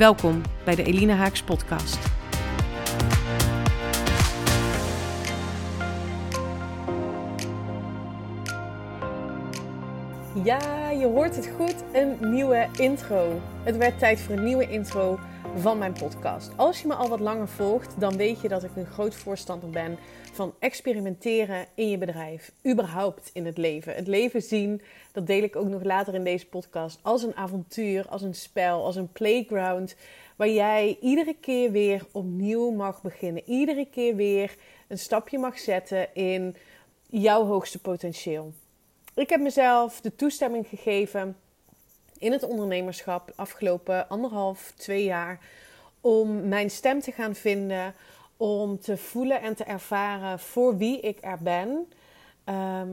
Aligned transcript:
Welkom 0.00 0.42
bij 0.64 0.74
de 0.74 0.82
Elina 0.82 1.14
Haaks 1.14 1.42
podcast. 1.42 2.19
Ja, 10.44 10.90
je 10.90 11.06
hoort 11.06 11.36
het 11.36 11.46
goed, 11.46 11.74
een 11.92 12.16
nieuwe 12.20 12.68
intro. 12.78 13.40
Het 13.62 13.76
werd 13.76 13.98
tijd 13.98 14.20
voor 14.20 14.36
een 14.36 14.44
nieuwe 14.44 14.68
intro 14.68 15.18
van 15.56 15.78
mijn 15.78 15.92
podcast. 15.92 16.50
Als 16.56 16.80
je 16.80 16.86
me 16.86 16.94
al 16.94 17.08
wat 17.08 17.20
langer 17.20 17.48
volgt, 17.48 18.00
dan 18.00 18.16
weet 18.16 18.40
je 18.40 18.48
dat 18.48 18.64
ik 18.64 18.76
een 18.76 18.86
groot 18.86 19.14
voorstander 19.14 19.70
ben 19.70 19.98
van 20.32 20.54
experimenteren 20.58 21.66
in 21.74 21.88
je 21.88 21.98
bedrijf, 21.98 22.52
überhaupt 22.68 23.30
in 23.32 23.46
het 23.46 23.58
leven. 23.58 23.94
Het 23.94 24.06
leven 24.06 24.42
zien, 24.42 24.82
dat 25.12 25.26
deel 25.26 25.42
ik 25.42 25.56
ook 25.56 25.68
nog 25.68 25.82
later 25.82 26.14
in 26.14 26.24
deze 26.24 26.46
podcast, 26.46 26.98
als 27.02 27.22
een 27.22 27.36
avontuur, 27.36 28.08
als 28.08 28.22
een 28.22 28.34
spel, 28.34 28.84
als 28.84 28.96
een 28.96 29.12
playground, 29.12 29.96
waar 30.36 30.50
jij 30.50 30.98
iedere 31.00 31.36
keer 31.40 31.70
weer 31.70 32.06
opnieuw 32.12 32.70
mag 32.70 33.02
beginnen. 33.02 33.42
Iedere 33.46 33.86
keer 33.90 34.16
weer 34.16 34.56
een 34.88 34.98
stapje 34.98 35.38
mag 35.38 35.58
zetten 35.58 36.14
in 36.14 36.56
jouw 37.08 37.44
hoogste 37.44 37.80
potentieel. 37.80 38.52
Ik 39.20 39.30
heb 39.30 39.40
mezelf 39.40 40.00
de 40.00 40.14
toestemming 40.14 40.66
gegeven 40.66 41.36
in 42.18 42.32
het 42.32 42.42
ondernemerschap 42.42 43.32
afgelopen 43.36 44.08
anderhalf, 44.08 44.72
twee 44.76 45.04
jaar 45.04 45.38
om 46.00 46.48
mijn 46.48 46.70
stem 46.70 47.00
te 47.00 47.12
gaan 47.12 47.34
vinden, 47.34 47.94
om 48.36 48.78
te 48.78 48.96
voelen 48.96 49.40
en 49.40 49.54
te 49.54 49.64
ervaren 49.64 50.38
voor 50.38 50.76
wie 50.76 51.00
ik 51.00 51.18
er 51.20 51.38
ben, 51.42 51.88
ehm, 52.44 52.88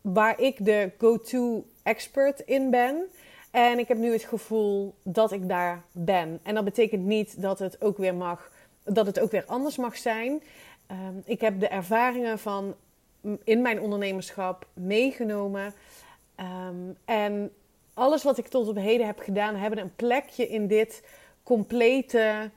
waar 0.00 0.40
ik 0.40 0.64
de 0.64 0.92
go-to 0.98 1.66
expert 1.82 2.40
in 2.40 2.70
ben. 2.70 3.04
En 3.50 3.78
ik 3.78 3.88
heb 3.88 3.98
nu 3.98 4.12
het 4.12 4.24
gevoel 4.24 4.94
dat 5.02 5.32
ik 5.32 5.48
daar 5.48 5.82
ben. 5.92 6.40
En 6.42 6.54
dat 6.54 6.64
betekent 6.64 7.04
niet 7.04 7.42
dat 7.42 7.58
het 7.58 7.82
ook 7.82 7.96
weer 7.96 8.14
mag, 8.14 8.50
dat 8.84 9.06
het 9.06 9.20
ook 9.20 9.30
weer 9.30 9.44
anders 9.46 9.76
mag 9.76 9.96
zijn. 9.96 10.42
Ehm, 10.86 11.16
ik 11.24 11.40
heb 11.40 11.60
de 11.60 11.68
ervaringen 11.68 12.38
van 12.38 12.74
in 13.44 13.62
mijn 13.62 13.80
ondernemerschap 13.80 14.66
meegenomen. 14.74 15.74
Ehm, 16.34 16.92
en 17.04 17.52
alles 17.94 18.22
wat 18.22 18.38
ik 18.38 18.46
tot 18.46 18.68
op 18.68 18.76
heden 18.76 19.06
heb 19.06 19.18
gedaan, 19.18 19.56
hebben 19.56 19.78
een 19.78 19.94
plekje 19.96 20.48
in 20.48 20.66
dit 20.66 21.02
complete, 21.42 22.50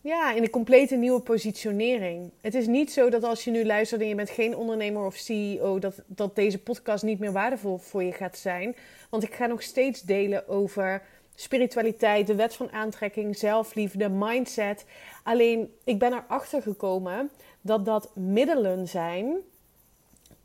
ja, 0.00 0.32
in 0.32 0.42
de 0.42 0.50
complete 0.50 0.96
nieuwe 0.96 1.20
positionering. 1.20 2.30
Het 2.40 2.54
is 2.54 2.66
niet 2.66 2.92
zo 2.92 3.10
dat 3.10 3.24
als 3.24 3.44
je 3.44 3.50
nu 3.50 3.64
luistert 3.64 4.00
en 4.00 4.08
je 4.08 4.14
bent 4.14 4.30
geen 4.30 4.56
ondernemer 4.56 5.04
of 5.04 5.16
CEO, 5.16 5.78
dat, 5.78 6.02
dat 6.06 6.34
deze 6.34 6.58
podcast 6.58 7.04
niet 7.04 7.18
meer 7.18 7.32
waardevol 7.32 7.78
voor 7.78 8.02
je 8.02 8.12
gaat 8.12 8.38
zijn. 8.38 8.76
Want 9.10 9.22
ik 9.22 9.34
ga 9.34 9.46
nog 9.46 9.62
steeds 9.62 10.02
delen 10.02 10.48
over 10.48 11.02
spiritualiteit, 11.34 12.26
de 12.26 12.34
wet 12.34 12.54
van 12.54 12.72
aantrekking, 12.72 13.36
zelfliefde, 13.36 14.08
mindset. 14.08 14.84
Alleen 15.22 15.74
ik 15.84 15.98
ben 15.98 16.12
erachter 16.12 16.62
gekomen 16.62 17.30
dat 17.60 17.84
dat 17.84 18.10
middelen 18.14 18.88
zijn 18.88 19.36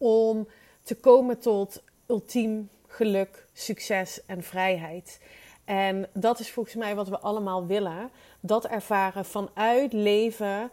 om 0.04 0.48
te 0.82 0.96
komen 0.96 1.40
tot 1.40 1.84
ultiem 2.08 2.70
geluk, 2.88 3.46
succes 3.54 4.26
en 4.26 4.44
vrijheid. 4.44 5.20
En 5.66 6.10
dat 6.14 6.40
is 6.40 6.52
volgens 6.52 6.76
mij 6.76 6.96
wat 6.96 7.10
we 7.10 7.20
allemaal 7.20 7.66
willen. 7.68 8.10
Dat 8.40 8.66
ervaren 8.66 9.26
vanuit 9.26 9.94
leven, 9.94 10.72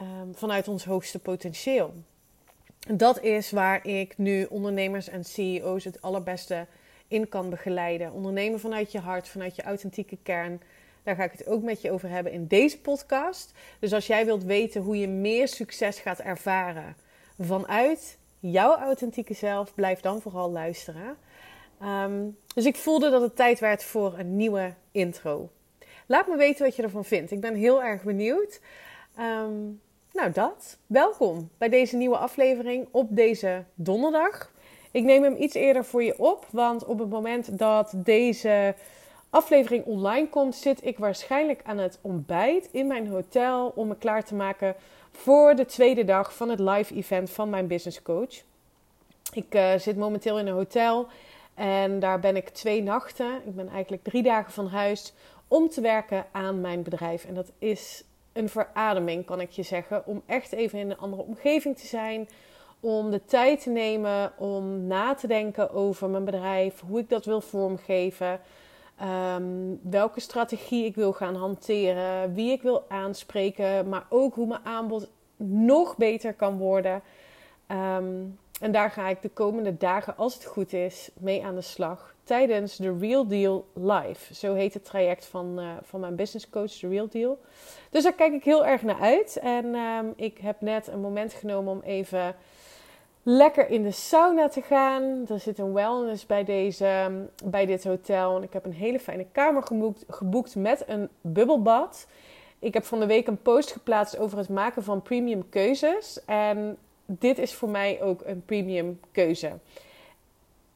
um, 0.00 0.34
vanuit 0.34 0.68
ons 0.68 0.84
hoogste 0.84 1.18
potentieel. 1.18 1.94
Dat 2.88 3.20
is 3.20 3.50
waar 3.50 3.86
ik 3.86 4.18
nu 4.18 4.44
ondernemers 4.44 5.08
en 5.08 5.24
CEO's 5.24 5.84
het 5.84 6.02
allerbeste 6.02 6.66
in 7.08 7.28
kan 7.28 7.50
begeleiden. 7.50 8.12
Ondernemen 8.12 8.60
vanuit 8.60 8.92
je 8.92 8.98
hart, 8.98 9.28
vanuit 9.28 9.56
je 9.56 9.62
authentieke 9.62 10.18
kern. 10.22 10.60
Daar 11.02 11.16
ga 11.16 11.24
ik 11.24 11.32
het 11.32 11.46
ook 11.46 11.62
met 11.62 11.80
je 11.80 11.90
over 11.90 12.08
hebben 12.08 12.32
in 12.32 12.46
deze 12.46 12.80
podcast. 12.80 13.52
Dus 13.78 13.92
als 13.92 14.06
jij 14.06 14.24
wilt 14.24 14.44
weten 14.44 14.82
hoe 14.82 14.98
je 14.98 15.08
meer 15.08 15.48
succes 15.48 15.98
gaat 15.98 16.18
ervaren 16.18 16.96
vanuit 17.38 18.18
jouw 18.50 18.76
authentieke 18.76 19.34
zelf, 19.34 19.74
blijf 19.74 20.00
dan 20.00 20.20
vooral 20.20 20.50
luisteren. 20.50 21.16
Ehm, 21.80 22.28
dus 22.54 22.64
ik 22.64 22.76
voelde 22.76 23.10
dat 23.10 23.22
het 23.22 23.36
tijd 23.36 23.60
werd 23.60 23.84
voor 23.84 24.18
een 24.18 24.36
nieuwe 24.36 24.74
intro. 24.90 25.50
Laat 26.06 26.26
me 26.26 26.36
weten 26.36 26.64
wat 26.64 26.76
je 26.76 26.82
ervan 26.82 27.04
vindt. 27.04 27.30
Ik 27.30 27.40
ben 27.40 27.54
heel 27.54 27.82
erg 27.82 28.02
benieuwd. 28.02 28.60
Ehm, 29.16 29.54
nou, 30.12 30.32
dat. 30.32 30.78
Welkom 30.86 31.50
bij 31.58 31.68
deze 31.68 31.96
nieuwe 31.96 32.16
aflevering 32.16 32.88
op 32.90 33.06
deze 33.10 33.64
donderdag. 33.74 34.52
Ik 34.90 35.04
neem 35.04 35.22
hem 35.22 35.36
iets 35.38 35.54
eerder 35.54 35.84
voor 35.84 36.02
je 36.02 36.18
op, 36.18 36.46
want 36.50 36.84
op 36.84 36.98
het 36.98 37.10
moment 37.10 37.58
dat 37.58 37.92
deze 37.96 38.74
aflevering 39.30 39.84
online 39.84 40.28
komt, 40.28 40.54
zit 40.54 40.84
ik 40.84 40.98
waarschijnlijk 40.98 41.60
aan 41.64 41.78
het 41.78 41.98
ontbijt 42.00 42.68
in 42.72 42.86
mijn 42.86 43.06
hotel 43.06 43.72
om 43.74 43.88
me 43.88 43.96
klaar 43.96 44.24
te 44.24 44.34
maken 44.34 44.74
voor 45.12 45.54
de 45.54 45.64
tweede 45.64 46.04
dag 46.04 46.34
van 46.34 46.48
het 46.48 46.58
live 46.58 46.94
event 46.94 47.30
van 47.30 47.50
mijn 47.50 47.66
business 47.66 48.02
coach. 48.02 48.42
Ik 49.32 49.54
uh, 49.54 49.74
zit 49.74 49.96
momenteel 49.96 50.38
in 50.38 50.46
een 50.46 50.54
hotel 50.54 51.06
en 51.54 52.00
daar 52.00 52.20
ben 52.20 52.36
ik 52.36 52.48
twee 52.48 52.82
nachten. 52.82 53.42
Ik 53.46 53.54
ben 53.54 53.68
eigenlijk 53.68 54.02
drie 54.04 54.22
dagen 54.22 54.52
van 54.52 54.66
huis 54.66 55.12
om 55.48 55.68
te 55.68 55.80
werken 55.80 56.26
aan 56.32 56.60
mijn 56.60 56.82
bedrijf. 56.82 57.24
En 57.24 57.34
dat 57.34 57.52
is 57.58 58.04
een 58.32 58.48
verademing, 58.48 59.24
kan 59.24 59.40
ik 59.40 59.50
je 59.50 59.62
zeggen. 59.62 60.06
Om 60.06 60.22
echt 60.26 60.52
even 60.52 60.78
in 60.78 60.90
een 60.90 60.98
andere 60.98 61.22
omgeving 61.22 61.78
te 61.78 61.86
zijn. 61.86 62.28
Om 62.80 63.10
de 63.10 63.24
tijd 63.24 63.62
te 63.62 63.70
nemen 63.70 64.32
om 64.38 64.86
na 64.86 65.14
te 65.14 65.26
denken 65.26 65.70
over 65.70 66.08
mijn 66.08 66.24
bedrijf. 66.24 66.80
Hoe 66.80 66.98
ik 66.98 67.08
dat 67.08 67.24
wil 67.24 67.40
vormgeven. 67.40 68.40
Ehm, 69.02 69.74
welke 69.82 70.20
strategie 70.20 70.84
ik 70.84 70.94
wil 70.94 71.12
gaan 71.12 71.34
hanteren. 71.34 72.34
Wie 72.34 72.52
ik 72.52 72.62
wil 72.62 72.84
aanspreken. 72.88 73.88
Maar 73.88 74.06
ook 74.08 74.34
hoe 74.34 74.46
mijn 74.46 74.64
aanbod 74.64 75.10
nog 75.36 75.96
beter 75.96 76.34
kan 76.34 76.58
worden. 76.58 77.02
Um, 77.68 78.38
en 78.60 78.72
daar 78.72 78.90
ga 78.90 79.08
ik 79.08 79.22
de 79.22 79.28
komende 79.28 79.76
dagen, 79.76 80.16
als 80.16 80.34
het 80.34 80.44
goed 80.44 80.72
is, 80.72 81.10
mee 81.18 81.44
aan 81.44 81.54
de 81.54 81.60
slag. 81.60 82.14
Tijdens 82.24 82.76
de 82.76 82.96
Real 82.98 83.26
Deal 83.26 83.66
Live. 83.74 84.34
Zo 84.34 84.54
heet 84.54 84.74
het 84.74 84.84
traject 84.84 85.26
van, 85.26 85.60
uh, 85.60 85.70
van 85.82 86.00
mijn 86.00 86.16
business 86.16 86.50
coach, 86.50 86.70
The 86.70 86.88
Real 86.88 87.08
Deal. 87.08 87.38
Dus 87.90 88.02
daar 88.02 88.14
kijk 88.14 88.32
ik 88.32 88.44
heel 88.44 88.66
erg 88.66 88.82
naar 88.82 89.00
uit. 89.00 89.36
En 89.36 89.64
um, 89.64 90.12
ik 90.16 90.38
heb 90.38 90.60
net 90.60 90.86
een 90.86 91.00
moment 91.00 91.32
genomen 91.32 91.72
om 91.72 91.80
even 91.80 92.34
lekker 93.22 93.68
in 93.68 93.82
de 93.82 93.90
sauna 93.90 94.48
te 94.48 94.62
gaan. 94.62 95.24
Er 95.28 95.40
zit 95.40 95.58
een 95.58 95.72
wellness 95.72 96.26
bij, 96.26 96.44
deze, 96.44 97.10
bij 97.44 97.66
dit 97.66 97.84
hotel. 97.84 98.36
En 98.36 98.42
ik 98.42 98.52
heb 98.52 98.64
een 98.64 98.72
hele 98.72 99.00
fijne 99.00 99.26
kamer 99.32 99.62
geboekt, 100.08 100.56
met 100.56 100.84
een 100.86 101.08
bubbelbad. 101.20 102.06
Ik 102.58 102.74
heb 102.74 102.84
van 102.84 103.00
de 103.00 103.06
week 103.06 103.26
een 103.26 103.42
post 103.42 103.72
geplaatst 103.72 104.18
over 104.18 104.38
het 104.38 104.48
maken 104.48 104.82
van 104.82 105.02
premium 105.02 105.48
keuzes. 105.48 106.24
En 106.24 106.76
dit 107.06 107.38
is 107.38 107.54
voor 107.54 107.68
mij 107.68 108.02
ook 108.02 108.22
een 108.24 108.44
premium 108.44 109.00
keuze. 109.12 109.52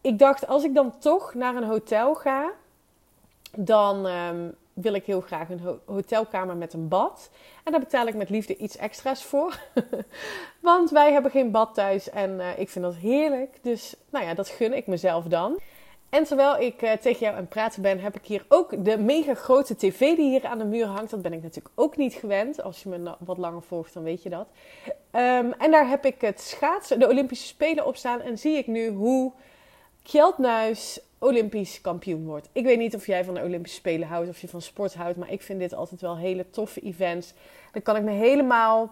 Ik 0.00 0.18
dacht, 0.18 0.46
als 0.46 0.64
ik 0.64 0.74
dan 0.74 0.98
toch 0.98 1.34
naar 1.34 1.56
een 1.56 1.64
hotel 1.64 2.14
ga, 2.14 2.52
dan 3.56 4.06
um, 4.06 4.54
wil 4.82 4.94
ik 4.94 5.04
heel 5.04 5.20
graag 5.20 5.50
een 5.50 5.60
ho 5.60 5.80
hotelkamer 5.84 6.56
met 6.56 6.72
een 6.72 6.88
bad. 6.88 7.30
En 7.64 7.72
daar 7.72 7.80
betaal 7.80 8.06
ik 8.06 8.14
met 8.14 8.30
liefde 8.30 8.56
iets 8.56 8.76
extra's 8.76 9.24
voor. 9.24 9.60
Want 10.60 10.90
wij 10.90 11.12
hebben 11.12 11.30
geen 11.30 11.50
bad 11.50 11.74
thuis 11.74 12.10
en 12.10 12.30
uh, 12.30 12.58
ik 12.58 12.68
vind 12.68 12.84
dat 12.84 12.94
heerlijk. 12.94 13.58
Dus 13.62 13.94
nou 14.10 14.24
ja, 14.24 14.34
dat 14.34 14.48
gun 14.48 14.76
ik 14.76 14.86
mezelf 14.86 15.24
dan. 15.24 15.58
En 16.08 16.24
terwijl 16.24 16.58
ik 16.58 16.82
uh, 16.82 16.92
tegen 16.92 17.20
jou 17.20 17.34
aan 17.34 17.40
het 17.40 17.48
praten 17.48 17.82
ben, 17.82 18.00
heb 18.00 18.16
ik 18.16 18.24
hier 18.24 18.44
ook 18.48 18.84
de 18.84 18.98
mega 18.98 19.34
grote 19.34 19.76
tv 19.76 19.98
die 19.98 20.30
hier 20.30 20.46
aan 20.46 20.58
de 20.58 20.64
muur 20.64 20.86
hangt. 20.86 21.10
Dat 21.10 21.22
ben 21.22 21.32
ik 21.32 21.42
natuurlijk 21.42 21.74
ook 21.74 21.96
niet 21.96 22.14
gewend. 22.14 22.62
Als 22.62 22.82
je 22.82 22.88
me 22.88 23.14
wat 23.18 23.38
langer 23.38 23.62
volgt, 23.62 23.94
dan 23.94 24.02
weet 24.02 24.22
je 24.22 24.28
dat. 24.28 24.48
Um, 24.86 25.52
en 25.52 25.70
daar 25.70 25.88
heb 25.88 26.04
ik 26.04 26.20
het 26.20 26.40
schaatsen, 26.40 26.98
de 26.98 27.08
Olympische 27.08 27.46
Spelen 27.46 27.86
op 27.86 27.96
staan. 27.96 28.20
En 28.20 28.38
zie 28.38 28.56
ik 28.56 28.66
nu 28.66 28.88
hoe 28.88 29.32
Kjeldnuis 30.02 31.00
Olympisch 31.26 31.80
kampioen 31.80 32.24
wordt. 32.24 32.48
Ik 32.52 32.64
weet 32.64 32.78
niet 32.78 32.94
of 32.94 33.06
jij 33.06 33.24
van 33.24 33.34
de 33.34 33.42
Olympische 33.42 33.78
Spelen 33.78 34.08
houdt, 34.08 34.28
of 34.28 34.40
je 34.40 34.48
van 34.48 34.62
sport 34.62 34.94
houdt. 34.94 35.16
Maar 35.16 35.32
ik 35.32 35.42
vind 35.42 35.60
dit 35.60 35.74
altijd 35.74 36.00
wel 36.00 36.16
hele 36.16 36.50
toffe 36.50 36.80
events. 36.80 37.32
Dan 37.72 37.82
kan 37.82 37.96
ik 37.96 38.02
me 38.02 38.10
helemaal 38.10 38.90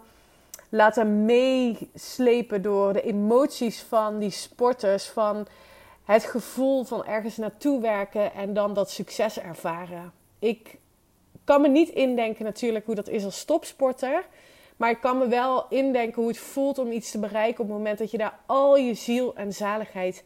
laten 0.68 1.24
meeslepen 1.24 2.62
door 2.62 2.92
de 2.92 3.02
emoties 3.02 3.82
van 3.82 4.18
die 4.18 4.30
sporters. 4.30 5.06
Van 5.06 5.46
het 6.04 6.24
gevoel 6.24 6.84
van 6.84 7.04
ergens 7.04 7.36
naartoe 7.36 7.80
werken 7.80 8.32
en 8.32 8.54
dan 8.54 8.74
dat 8.74 8.90
succes 8.90 9.38
ervaren. 9.40 10.12
Ik 10.38 10.78
kan 11.44 11.60
me 11.60 11.68
niet 11.68 11.88
indenken 11.88 12.44
natuurlijk 12.44 12.86
hoe 12.86 12.94
dat 12.94 13.08
is 13.08 13.24
als 13.24 13.44
topsporter. 13.44 14.26
Maar 14.76 14.90
ik 14.90 15.00
kan 15.00 15.18
me 15.18 15.28
wel 15.28 15.66
indenken 15.68 16.22
hoe 16.22 16.30
het 16.30 16.38
voelt 16.38 16.78
om 16.78 16.92
iets 16.92 17.10
te 17.10 17.18
bereiken 17.18 17.60
op 17.60 17.68
het 17.68 17.76
moment 17.76 17.98
dat 17.98 18.10
je 18.10 18.18
daar 18.18 18.38
al 18.46 18.76
je 18.76 18.94
ziel 18.94 19.34
en 19.34 19.52
zaligheid 19.52 20.24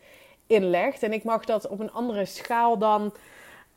in 0.48 0.70
legt. 0.70 1.02
En 1.02 1.12
ik 1.12 1.24
mag 1.24 1.44
dat 1.44 1.68
op 1.68 1.80
een 1.80 1.92
andere 1.92 2.24
schaal 2.24 2.78
dan 2.78 3.12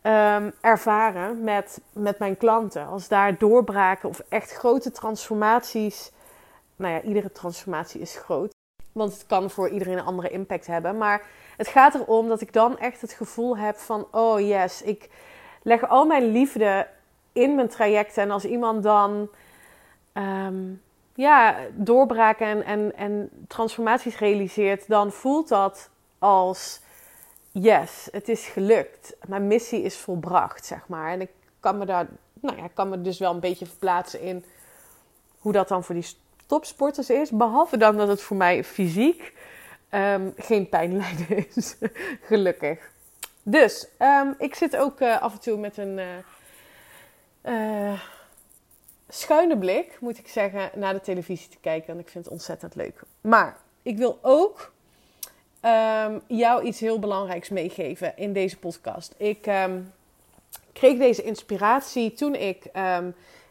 ehm, 0.01 0.51
ervaren 0.61 1.43
met, 1.43 1.81
met 1.93 2.19
mijn 2.19 2.37
klanten. 2.37 2.87
Als 2.87 3.07
daar 3.07 3.37
doorbraken 3.37 4.09
of 4.09 4.21
echt 4.29 4.51
grote 4.51 4.91
transformaties. 4.91 6.11
Nou 6.75 6.93
ja, 6.93 7.01
iedere 7.01 7.31
transformatie 7.31 8.01
is 8.01 8.15
groot. 8.15 8.53
Want 8.91 9.13
het 9.13 9.25
kan 9.25 9.49
voor 9.49 9.69
iedereen 9.69 9.97
een 9.97 10.05
andere 10.05 10.29
impact 10.29 10.67
hebben. 10.67 10.97
Maar 10.97 11.25
het 11.57 11.67
gaat 11.67 11.95
erom 11.95 12.27
dat 12.27 12.41
ik 12.41 12.53
dan 12.53 12.77
echt 12.77 13.01
het 13.01 13.13
gevoel 13.13 13.57
heb 13.57 13.77
van: 13.77 14.07
oh 14.11 14.39
yes, 14.39 14.81
ik 14.81 15.09
leg 15.61 15.89
al 15.89 16.05
mijn 16.05 16.31
liefde 16.31 16.87
in 17.33 17.55
mijn 17.55 17.67
trajecten. 17.67 18.23
En 18.23 18.31
als 18.31 18.45
iemand 18.45 18.83
dan 18.83 19.29
um, 20.13 20.81
ja, 21.15 21.55
doorbraken 21.73 22.47
en, 22.47 22.63
en, 22.63 22.95
en 22.95 23.29
transformaties 23.47 24.17
realiseert, 24.17 24.87
dan 24.87 25.11
voelt 25.11 25.47
dat 25.47 25.90
als: 26.21 26.79
yes, 27.51 28.07
het 28.11 28.29
is 28.29 28.45
gelukt. 28.45 29.15
Mijn 29.27 29.47
missie 29.47 29.81
is 29.81 29.97
volbracht, 29.97 30.65
zeg 30.65 30.87
maar. 30.87 31.11
En 31.11 31.21
ik 31.21 31.29
kan 31.59 31.77
me 31.77 31.85
daar, 31.85 32.07
nou 32.33 32.57
ja, 32.57 32.67
kan 32.73 32.89
me 32.89 33.01
dus 33.01 33.19
wel 33.19 33.33
een 33.33 33.39
beetje 33.39 33.65
verplaatsen 33.65 34.21
in 34.21 34.45
hoe 35.39 35.51
dat 35.51 35.67
dan 35.67 35.83
voor 35.83 35.95
die 35.95 36.07
topsporters 36.45 37.09
is. 37.09 37.29
Behalve 37.29 37.77
dan 37.77 37.97
dat 37.97 38.07
het 38.07 38.21
voor 38.21 38.37
mij 38.37 38.63
fysiek 38.63 39.33
um, 39.91 40.33
geen 40.37 40.69
pijnlijden 40.69 41.37
is. 41.55 41.75
Gelukkig. 42.21 42.91
Dus 43.43 43.87
um, 43.99 44.35
ik 44.37 44.55
zit 44.55 44.77
ook 44.77 44.99
uh, 44.99 45.21
af 45.21 45.33
en 45.33 45.39
toe 45.39 45.57
met 45.57 45.77
een 45.77 45.97
uh, 47.43 47.91
uh, 47.91 48.01
schuine 49.09 49.57
blik, 49.57 49.97
moet 49.99 50.17
ik 50.17 50.27
zeggen, 50.27 50.71
naar 50.75 50.93
de 50.93 51.01
televisie 51.01 51.49
te 51.49 51.57
kijken. 51.61 51.93
En 51.93 51.99
ik 51.99 52.09
vind 52.09 52.23
het 52.23 52.33
ontzettend 52.33 52.75
leuk. 52.75 53.01
Maar 53.21 53.57
ik 53.81 53.97
wil 53.97 54.19
ook 54.21 54.71
um, 55.61 56.21
jou 56.27 56.63
iets 56.63 56.79
heel 56.79 56.99
belangrijks 56.99 57.49
meegeven 57.49 58.17
in 58.17 58.33
deze 58.33 58.57
podcast. 58.57 59.13
Ik 59.17 59.41
kreeg 60.73 60.97
deze 60.97 61.23
inspiratie 61.23 62.13
toen 62.13 62.35
ik 62.35 62.65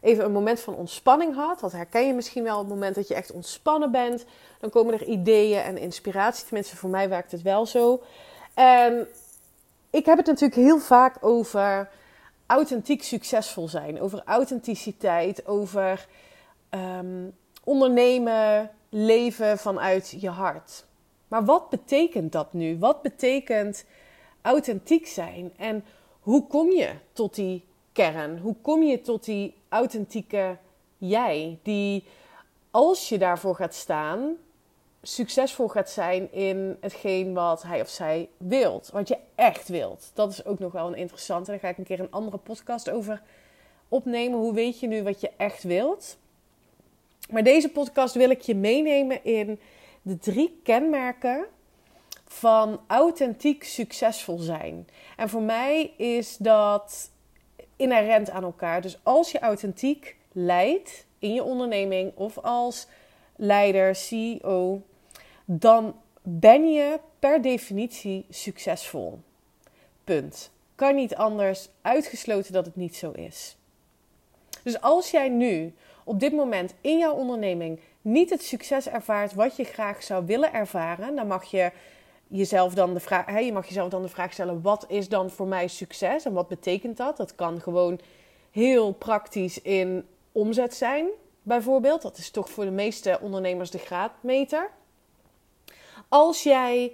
even 0.00 0.24
een 0.24 0.32
moment 0.32 0.60
van 0.60 0.74
ontspanning 0.74 1.34
had. 1.34 1.60
Dat 1.60 1.72
herken 1.72 2.06
je 2.06 2.14
misschien 2.14 2.42
wel, 2.42 2.58
het 2.58 2.68
moment 2.68 2.94
dat 2.94 3.08
je 3.08 3.14
echt 3.14 3.32
ontspannen 3.32 3.90
bent. 3.90 4.24
Dan 4.60 4.70
komen 4.70 4.94
er 4.94 5.04
ideeën 5.04 5.60
en 5.60 5.78
inspiratie. 5.78 6.44
Tenminste, 6.44 6.76
voor 6.76 6.90
mij 6.90 7.08
werkt 7.08 7.32
het 7.32 7.42
wel 7.42 7.66
zo. 7.66 8.02
En 8.54 9.08
ik 9.90 10.06
heb 10.06 10.16
het 10.16 10.26
natuurlijk 10.26 10.60
heel 10.60 10.78
vaak 10.78 11.16
over 11.20 11.90
authentiek 12.46 13.02
succesvol 13.02 13.68
zijn. 13.68 14.00
Over 14.00 14.22
authenticiteit, 14.24 15.46
over 15.46 16.06
ondernemen, 17.64 18.70
leven 18.88 19.58
vanuit 19.58 20.14
je 20.20 20.28
hart. 20.28 20.84
Maar 21.30 21.44
wat 21.44 21.68
betekent 21.68 22.32
dat 22.32 22.52
nu? 22.52 22.78
Wat 22.78 23.02
betekent 23.02 23.84
authentiek 24.42 25.06
zijn? 25.06 25.52
En 25.56 25.84
hoe 26.20 26.46
kom 26.46 26.70
je 26.70 26.92
tot 27.12 27.34
die 27.34 27.64
kern? 27.92 28.38
Hoe 28.38 28.56
kom 28.62 28.82
je 28.82 29.00
tot 29.00 29.24
die 29.24 29.54
authentieke 29.68 30.56
jij? 30.98 31.58
Die 31.62 32.04
als 32.70 33.08
je 33.08 33.18
daarvoor 33.18 33.54
gaat 33.54 33.74
staan, 33.74 34.36
succesvol 35.02 35.68
gaat 35.68 35.90
zijn 35.90 36.32
in 36.32 36.76
hetgeen 36.80 37.34
wat 37.34 37.62
hij 37.62 37.80
of 37.80 37.88
zij 37.88 38.28
wilt. 38.36 38.90
Wat 38.92 39.08
je 39.08 39.18
echt 39.34 39.68
wilt. 39.68 40.10
Dat 40.14 40.30
is 40.32 40.44
ook 40.44 40.58
nog 40.58 40.72
wel 40.72 40.86
een 40.86 40.96
interessante. 40.96 41.50
Daar 41.50 41.60
ga 41.60 41.68
ik 41.68 41.78
een 41.78 41.84
keer 41.84 42.00
een 42.00 42.10
andere 42.10 42.38
podcast 42.38 42.90
over 42.90 43.22
opnemen. 43.88 44.38
Hoe 44.38 44.54
weet 44.54 44.80
je 44.80 44.86
nu 44.86 45.02
wat 45.02 45.20
je 45.20 45.30
echt 45.36 45.62
wilt? 45.62 46.16
Maar 47.30 47.42
deze 47.42 47.68
podcast 47.68 48.14
wil 48.14 48.30
ik 48.30 48.40
je 48.40 48.54
meenemen 48.54 49.24
in 49.24 49.60
de 50.02 50.18
drie 50.18 50.60
kenmerken 50.62 51.46
van 52.26 52.80
authentiek 52.86 53.64
succesvol 53.64 54.38
zijn. 54.38 54.88
En 55.16 55.28
voor 55.28 55.42
mij 55.42 55.92
is 55.96 56.36
dat 56.36 57.10
inherent 57.76 58.30
aan 58.30 58.42
elkaar. 58.42 58.80
Dus 58.80 58.98
als 59.02 59.32
je 59.32 59.38
authentiek 59.38 60.16
leidt 60.32 61.06
in 61.18 61.34
je 61.34 61.42
onderneming 61.42 62.12
of 62.14 62.38
als 62.38 62.86
leider, 63.36 63.94
CEO, 63.94 64.82
dan 65.44 65.94
ben 66.22 66.72
je 66.72 67.00
per 67.18 67.42
definitie 67.42 68.26
succesvol. 68.28 69.18
Punt. 70.04 70.50
Kan 70.74 70.94
niet 70.94 71.14
anders, 71.14 71.68
uitgesloten 71.82 72.52
dat 72.52 72.66
het 72.66 72.76
niet 72.76 72.96
zo 72.96 73.10
is. 73.10 73.56
Dus 74.62 74.80
als 74.80 75.10
jij 75.10 75.28
nu 75.28 75.74
op 76.04 76.20
dit 76.20 76.32
moment 76.32 76.74
in 76.80 76.98
jouw 76.98 77.14
onderneming 77.14 77.80
niet 78.02 78.30
het 78.30 78.42
succes 78.42 78.88
ervaart 78.88 79.34
wat 79.34 79.56
je 79.56 79.64
graag 79.64 80.02
zou 80.02 80.26
willen 80.26 80.52
ervaren, 80.52 81.16
dan 81.16 81.26
mag 81.26 81.44
je 81.44 81.72
jezelf 82.26 82.74
dan 82.74 82.94
de 82.94 83.00
vraag, 83.00 83.26
hè, 83.26 83.38
je 83.38 83.52
mag 83.52 83.66
jezelf 83.66 83.88
dan 83.88 84.02
de 84.02 84.08
vraag 84.08 84.32
stellen: 84.32 84.62
wat 84.62 84.84
is 84.88 85.08
dan 85.08 85.30
voor 85.30 85.46
mij 85.46 85.68
succes 85.68 86.24
en 86.24 86.32
wat 86.32 86.48
betekent 86.48 86.96
dat? 86.96 87.16
Dat 87.16 87.34
kan 87.34 87.60
gewoon 87.60 88.00
heel 88.50 88.92
praktisch 88.92 89.60
in 89.60 90.06
omzet 90.32 90.74
zijn, 90.74 91.06
bijvoorbeeld. 91.42 92.02
Dat 92.02 92.18
is 92.18 92.30
toch 92.30 92.50
voor 92.50 92.64
de 92.64 92.70
meeste 92.70 93.18
ondernemers 93.20 93.70
de 93.70 93.78
graadmeter. 93.78 94.70
Als 96.08 96.42
jij 96.42 96.92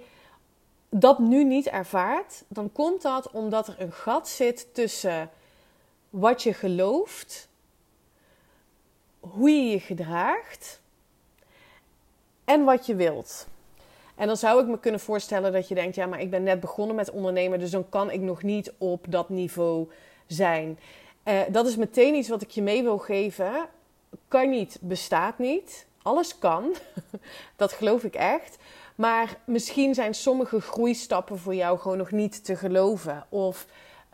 dat 0.89 1.19
nu 1.19 1.43
niet 1.43 1.67
ervaart, 1.67 2.43
dan 2.47 2.71
komt 2.71 3.01
dat 3.01 3.31
omdat 3.31 3.67
er 3.67 3.75
een 3.77 3.91
gat 3.91 4.29
zit 4.29 4.73
tussen 4.73 5.29
wat 6.09 6.43
je 6.43 6.53
gelooft, 6.53 7.49
hoe 9.19 9.49
je 9.49 9.69
je 9.69 9.79
gedraagt 9.79 10.81
en 12.47 12.63
wat 12.63 12.85
je 12.85 12.95
wilt. 12.95 13.47
En 14.15 14.27
dan 14.27 14.37
zou 14.37 14.61
ik 14.61 14.67
me 14.67 14.79
kunnen 14.79 14.99
voorstellen 14.99 15.51
dat 15.51 15.67
je 15.67 15.75
denkt: 15.75 15.95
ja, 15.95 16.05
maar 16.05 16.21
ik 16.21 16.29
ben 16.29 16.43
net 16.43 16.59
begonnen 16.59 16.95
met 16.95 17.11
ondernemen, 17.11 17.59
dus 17.59 17.71
dan 17.71 17.89
kan 17.89 18.11
ik 18.11 18.21
nog 18.21 18.43
niet 18.43 18.73
op 18.77 19.05
dat 19.09 19.29
niveau 19.29 19.89
zijn. 20.27 20.79
Uh, 21.25 21.41
dat 21.49 21.67
is 21.67 21.75
meteen 21.75 22.15
iets 22.15 22.29
wat 22.29 22.41
ik 22.41 22.49
je 22.49 22.61
mee 22.61 22.83
wil 22.83 22.97
geven. 22.97 23.51
Kan 24.27 24.49
niet, 24.49 24.77
bestaat 24.81 25.37
niet. 25.37 25.85
Alles 26.01 26.37
kan. 26.39 26.75
dat 27.55 27.73
geloof 27.73 28.03
ik 28.03 28.15
echt. 28.15 28.57
Maar 28.95 29.37
misschien 29.45 29.93
zijn 29.93 30.13
sommige 30.13 30.61
groeistappen 30.61 31.37
voor 31.37 31.55
jou 31.55 31.79
gewoon 31.79 31.97
nog 31.97 32.11
niet 32.11 32.45
te 32.45 32.55
geloven. 32.55 33.25
Of 33.29 33.65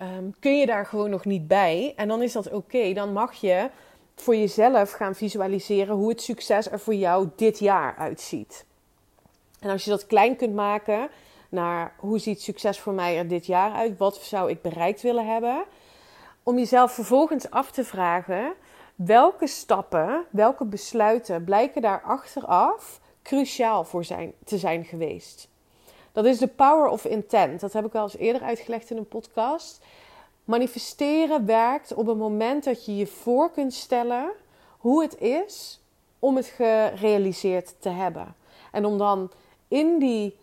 um, 0.02 0.34
kun 0.40 0.60
je 0.60 0.66
daar 0.66 0.86
gewoon 0.86 1.10
nog 1.10 1.25
niet 1.25 1.48
bij. 1.48 1.94
En 1.96 2.08
dan 2.08 2.22
is 2.22 2.32
dat 2.32 2.52
oké. 2.52 2.94
Dan 2.94 3.13
mag 3.13 3.34
je 3.34 3.70
voor 4.15 4.36
jezelf 4.36 4.91
gaan 4.91 5.15
visualiseren 5.15 5.96
hoe 5.96 6.10
het 6.10 6.22
succes 6.22 6.72
er 6.72 6.79
voor 6.79 6.96
jou 6.96 7.29
dit 7.36 7.60
jaar 7.60 7.96
uitziet. 7.96 8.65
En 9.60 9.70
als 9.70 9.84
je 9.84 9.89
dat 9.89 10.05
klein 10.05 10.36
kunt 10.36 10.55
maken 10.55 11.10
naar 11.50 11.93
hoe 11.98 12.20
ziet 12.20 12.41
succes 12.41 12.79
voor 12.79 12.93
mij 12.93 13.17
er 13.17 13.27
dit 13.27 13.46
jaar 13.46 13.74
uit? 13.74 13.98
Wat 13.98 14.15
zou 14.15 14.50
ik 14.50 14.62
bereikt 14.62 15.01
willen 15.01 15.27
hebben? 15.27 15.63
Om 16.43 16.58
jezelf 16.58 16.91
vervolgens 16.91 17.50
af 17.50 17.72
te 17.72 17.84
vragen 17.84 18.53
welke 18.96 19.48
stappen, 19.48 20.25
welke 20.29 20.65
besluiten 20.65 21.43
blijken 21.43 21.82
daar 21.82 22.01
achteraf 22.01 23.01
cruciaal 23.24 23.84
voor 23.84 24.03
zijn, 24.03 24.34
te 24.43 24.58
zijn 24.58 24.86
geweest. 24.86 25.48
Dat 26.12 26.25
is 26.25 26.38
de 26.38 26.48
power 26.48 26.88
of 26.88 27.05
intent. 27.05 27.60
Dat 27.60 27.74
heb 27.74 27.86
ik 27.86 27.96
al 27.96 28.03
eens 28.03 28.17
eerder 28.17 28.41
uitgelegd 28.41 28.89
in 28.89 28.98
een 28.98 29.08
podcast. 29.08 29.82
Manifesteren 30.44 31.46
werkt 31.46 31.94
op 31.94 32.08
het 32.08 32.18
moment 32.18 32.64
dat 32.64 32.86
je 32.86 32.96
je 32.96 33.08
voor 33.08 33.52
kunt 33.52 33.74
stellen 33.74 34.32
hoe 34.78 35.02
het 35.02 35.22
is 35.22 35.80
om 36.20 36.36
het 36.36 36.46
gerealiseerd 36.46 37.76
te 37.80 37.90
hebben. 37.90 38.36
En 38.72 38.86
om 38.86 38.98
dan 38.98 39.32
in 39.68 40.00
die 40.00 40.38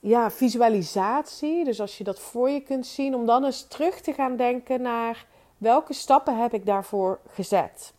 ja, 0.00 0.30
visualisatie, 0.30 1.64
dus 1.64 1.80
als 1.80 1.98
je 1.98 2.04
dat 2.04 2.20
voor 2.20 2.50
je 2.50 2.60
kunt 2.60 2.86
zien, 2.86 3.14
om 3.14 3.26
dan 3.26 3.44
eens 3.44 3.66
terug 3.68 4.00
te 4.00 4.12
gaan 4.12 4.36
denken 4.36 4.82
naar 4.82 5.26
welke 5.58 5.92
stappen 5.92 6.38
heb 6.38 6.54
ik 6.54 6.66
daarvoor 6.66 7.18
gezet. 7.28 7.92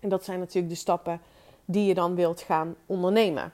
En 0.00 0.08
dat 0.08 0.24
zijn 0.24 0.38
natuurlijk 0.38 0.68
de 0.68 0.78
stappen 0.78 1.20
die 1.64 1.86
je 1.86 1.94
dan 1.94 2.14
wilt 2.14 2.40
gaan 2.40 2.76
ondernemen. 2.86 3.52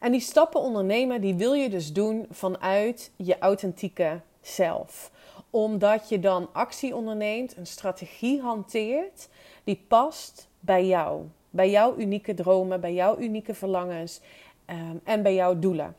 En 0.00 0.12
die 0.12 0.20
stappen 0.20 0.60
ondernemen, 0.60 1.20
die 1.20 1.34
wil 1.34 1.52
je 1.52 1.68
dus 1.68 1.92
doen 1.92 2.26
vanuit 2.30 3.10
je 3.16 3.38
authentieke 3.38 4.20
zelf. 4.40 5.10
Omdat 5.54 6.08
je 6.08 6.18
dan 6.18 6.48
actie 6.52 6.96
onderneemt, 6.96 7.56
een 7.56 7.66
strategie 7.66 8.40
hanteert 8.40 9.28
die 9.64 9.84
past 9.88 10.48
bij 10.60 10.86
jou. 10.86 11.22
Bij 11.50 11.70
jouw 11.70 11.96
unieke 11.96 12.34
dromen, 12.34 12.80
bij 12.80 12.94
jouw 12.94 13.18
unieke 13.18 13.54
verlangens 13.54 14.20
um, 14.66 15.00
en 15.04 15.22
bij 15.22 15.34
jouw 15.34 15.58
doelen. 15.58 15.96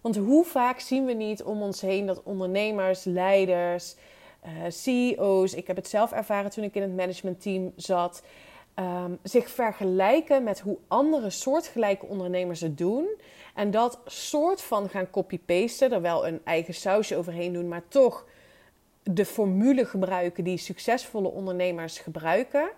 Want 0.00 0.16
hoe 0.16 0.44
vaak 0.44 0.80
zien 0.80 1.04
we 1.04 1.12
niet 1.12 1.42
om 1.42 1.62
ons 1.62 1.80
heen 1.80 2.06
dat 2.06 2.22
ondernemers, 2.22 3.04
leiders, 3.04 3.94
uh, 4.44 4.50
CEO's, 4.68 5.54
ik 5.54 5.66
heb 5.66 5.76
het 5.76 5.88
zelf 5.88 6.12
ervaren 6.12 6.50
toen 6.50 6.64
ik 6.64 6.74
in 6.74 6.82
het 6.82 6.96
managementteam 6.96 7.72
zat, 7.76 8.22
um, 8.74 9.18
zich 9.22 9.50
vergelijken 9.50 10.42
met 10.42 10.60
hoe 10.60 10.78
andere 10.88 11.30
soortgelijke 11.30 12.06
ondernemers 12.06 12.60
het 12.60 12.78
doen. 12.78 13.08
En 13.54 13.70
dat 13.70 14.00
soort 14.06 14.62
van 14.62 14.88
gaan 14.88 15.10
copy-pasten, 15.10 15.92
er 15.92 16.00
wel 16.00 16.26
een 16.26 16.40
eigen 16.44 16.74
sausje 16.74 17.16
overheen 17.16 17.52
doen, 17.52 17.68
maar 17.68 17.88
toch 17.88 18.24
de 19.10 19.24
formule 19.24 19.84
gebruiken 19.84 20.44
die 20.44 20.56
succesvolle 20.56 21.28
ondernemers 21.28 21.98
gebruiken. 21.98 22.68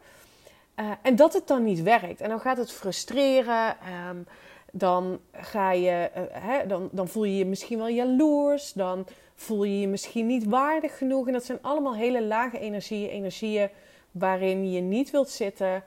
Uh, 0.77 0.91
en 1.03 1.17
dat 1.17 1.33
het 1.33 1.47
dan 1.47 1.65
niet 1.65 1.83
werkt. 1.83 2.21
En 2.21 2.29
dan 2.29 2.41
gaat 2.41 2.57
het 2.57 2.73
frustreren. 2.73 3.77
Um, 4.09 4.27
dan, 4.73 5.21
ga 5.33 5.73
je, 5.73 6.11
uh, 6.17 6.23
hè, 6.31 6.67
dan, 6.67 6.89
dan 6.93 7.09
voel 7.09 7.25
je 7.25 7.37
je 7.37 7.47
misschien 7.47 7.79
wel 7.79 7.89
jaloers. 7.89 8.73
Dan 8.73 9.07
voel 9.35 9.65
je 9.65 9.81
je 9.81 9.89
misschien 9.89 10.27
niet 10.27 10.45
waardig 10.45 10.99
genoeg. 10.99 11.27
En 11.27 11.33
dat 11.33 11.45
zijn 11.45 11.59
allemaal 11.63 11.95
hele 11.95 12.23
lage 12.23 12.59
energieën. 12.59 13.09
Energieën 13.09 13.69
waarin 14.11 14.71
je 14.71 14.81
niet 14.81 15.11
wilt 15.11 15.31
zitten. 15.31 15.85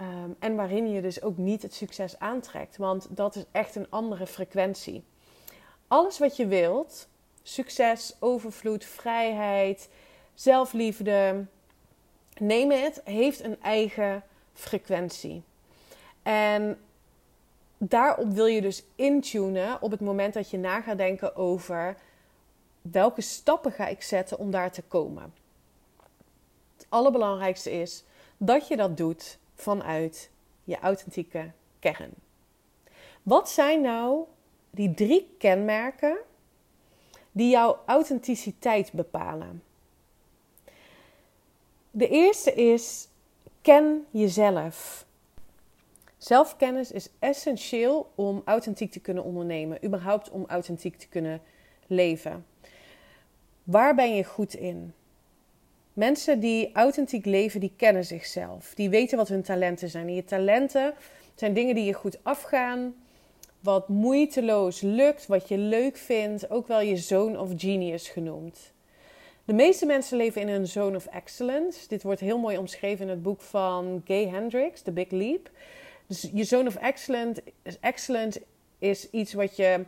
Um, 0.00 0.36
en 0.38 0.56
waarin 0.56 0.90
je 0.90 1.00
dus 1.00 1.22
ook 1.22 1.36
niet 1.36 1.62
het 1.62 1.74
succes 1.74 2.18
aantrekt. 2.18 2.76
Want 2.76 3.06
dat 3.10 3.36
is 3.36 3.44
echt 3.52 3.76
een 3.76 3.86
andere 3.90 4.26
frequentie. 4.26 5.04
Alles 5.88 6.18
wat 6.18 6.36
je 6.36 6.46
wilt, 6.46 7.08
succes, 7.42 8.16
overvloed, 8.18 8.84
vrijheid, 8.84 9.88
zelfliefde, 10.34 11.46
neem 12.38 12.70
het, 12.70 13.00
heeft 13.04 13.44
een 13.44 13.62
eigen 13.62 14.22
frequentie. 14.52 15.42
En 16.22 16.78
daarop 17.78 18.32
wil 18.32 18.46
je 18.46 18.60
dus 18.60 18.84
intunen 18.94 19.82
op 19.82 19.90
het 19.90 20.00
moment 20.00 20.34
dat 20.34 20.50
je 20.50 20.58
na 20.58 20.80
gaat 20.80 20.98
denken 20.98 21.36
over 21.36 21.96
welke 22.82 23.20
stappen 23.20 23.72
ga 23.72 23.86
ik 23.86 24.02
zetten 24.02 24.38
om 24.38 24.50
daar 24.50 24.72
te 24.72 24.82
komen. 24.82 25.34
Het 26.76 26.86
allerbelangrijkste 26.88 27.70
is 27.70 28.04
dat 28.36 28.68
je 28.68 28.76
dat 28.76 28.96
doet 28.96 29.38
vanuit 29.54 30.30
je 30.64 30.78
authentieke 30.78 31.50
kern. 31.78 32.12
Wat 33.22 33.50
zijn 33.50 33.80
nou 33.80 34.24
die 34.70 34.94
drie 34.94 35.34
kenmerken 35.38 36.18
die 37.32 37.50
jouw 37.50 37.78
authenticiteit 37.86 38.92
bepalen? 38.92 39.62
De 41.90 42.08
eerste 42.08 42.52
is 42.52 43.08
ken 43.62 44.06
jezelf. 44.10 45.06
Zelfkennis 46.18 46.92
is 46.92 47.08
essentieel 47.18 48.12
om 48.14 48.42
authentiek 48.44 48.90
te 48.90 49.00
kunnen 49.00 49.24
ondernemen, 49.24 49.84
überhaupt 49.84 50.30
om 50.30 50.44
authentiek 50.46 50.96
te 50.96 51.08
kunnen 51.08 51.40
leven. 51.86 52.46
Waar 53.62 53.94
ben 53.94 54.14
je 54.14 54.24
goed 54.24 54.54
in? 54.54 54.92
Mensen 55.92 56.40
die 56.40 56.72
authentiek 56.72 57.24
leven, 57.24 57.60
die 57.60 57.72
kennen 57.76 58.04
zichzelf. 58.04 58.74
Die 58.74 58.90
weten 58.90 59.16
wat 59.16 59.28
hun 59.28 59.42
talenten 59.42 59.88
zijn. 59.88 60.14
Je 60.14 60.24
talenten 60.24 60.94
zijn 61.34 61.54
dingen 61.54 61.74
die 61.74 61.84
je 61.84 61.92
goed 61.92 62.18
afgaan, 62.22 62.94
wat 63.62 63.88
moeiteloos 63.88 64.80
lukt, 64.80 65.26
wat 65.26 65.48
je 65.48 65.58
leuk 65.58 65.96
vindt, 65.96 66.50
ook 66.50 66.66
wel 66.66 66.80
je 66.80 66.96
zone 66.96 67.40
of 67.40 67.50
genius 67.56 68.08
genoemd. 68.08 68.72
De 69.44 69.52
meeste 69.52 69.86
mensen 69.86 70.16
leven 70.16 70.40
in 70.40 70.48
een 70.48 70.66
zone 70.66 70.96
of 70.96 71.06
excellence. 71.06 71.88
Dit 71.88 72.02
wordt 72.02 72.20
heel 72.20 72.38
mooi 72.38 72.58
omschreven 72.58 73.04
in 73.04 73.10
het 73.10 73.22
boek 73.22 73.40
van 73.40 74.02
Gay 74.04 74.28
Hendricks, 74.28 74.82
The 74.82 74.90
Big 74.90 75.10
Leap. 75.10 75.50
Dus 76.06 76.30
je 76.32 76.44
zone 76.44 76.68
of 76.68 76.76
excellence, 76.76 77.42
excellence 77.80 78.42
is 78.78 79.10
iets 79.10 79.32
wat 79.32 79.56
je 79.56 79.84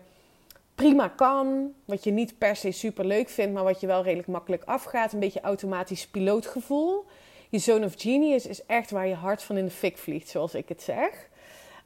prima 0.75 1.09
kan, 1.09 1.73
wat 1.85 2.05
je 2.05 2.11
niet 2.11 2.39
per 2.39 2.57
se 2.57 2.71
super 2.71 3.05
leuk 3.05 3.29
vindt, 3.29 3.53
maar 3.53 3.65
wat 3.65 3.81
je 3.81 3.87
wel 3.87 4.03
redelijk 4.03 4.29
makkelijk 4.29 4.65
afgaat. 4.65 5.13
Een 5.13 5.21
beetje 5.21 5.41
automatisch 5.41 6.07
pilootgevoel. 6.07 7.05
Je 7.51 7.59
zone 7.59 7.85
of 7.85 7.95
genius 7.97 8.47
is 8.47 8.67
echt 8.67 8.91
waar 8.91 9.07
je 9.07 9.15
hart 9.15 9.43
van 9.43 9.57
in 9.57 9.65
de 9.65 9.71
fik 9.71 9.99
vliegt, 9.99 10.29
zoals 10.29 10.55
ik 10.55 10.69
het 10.69 10.83
zeg. 10.83 11.29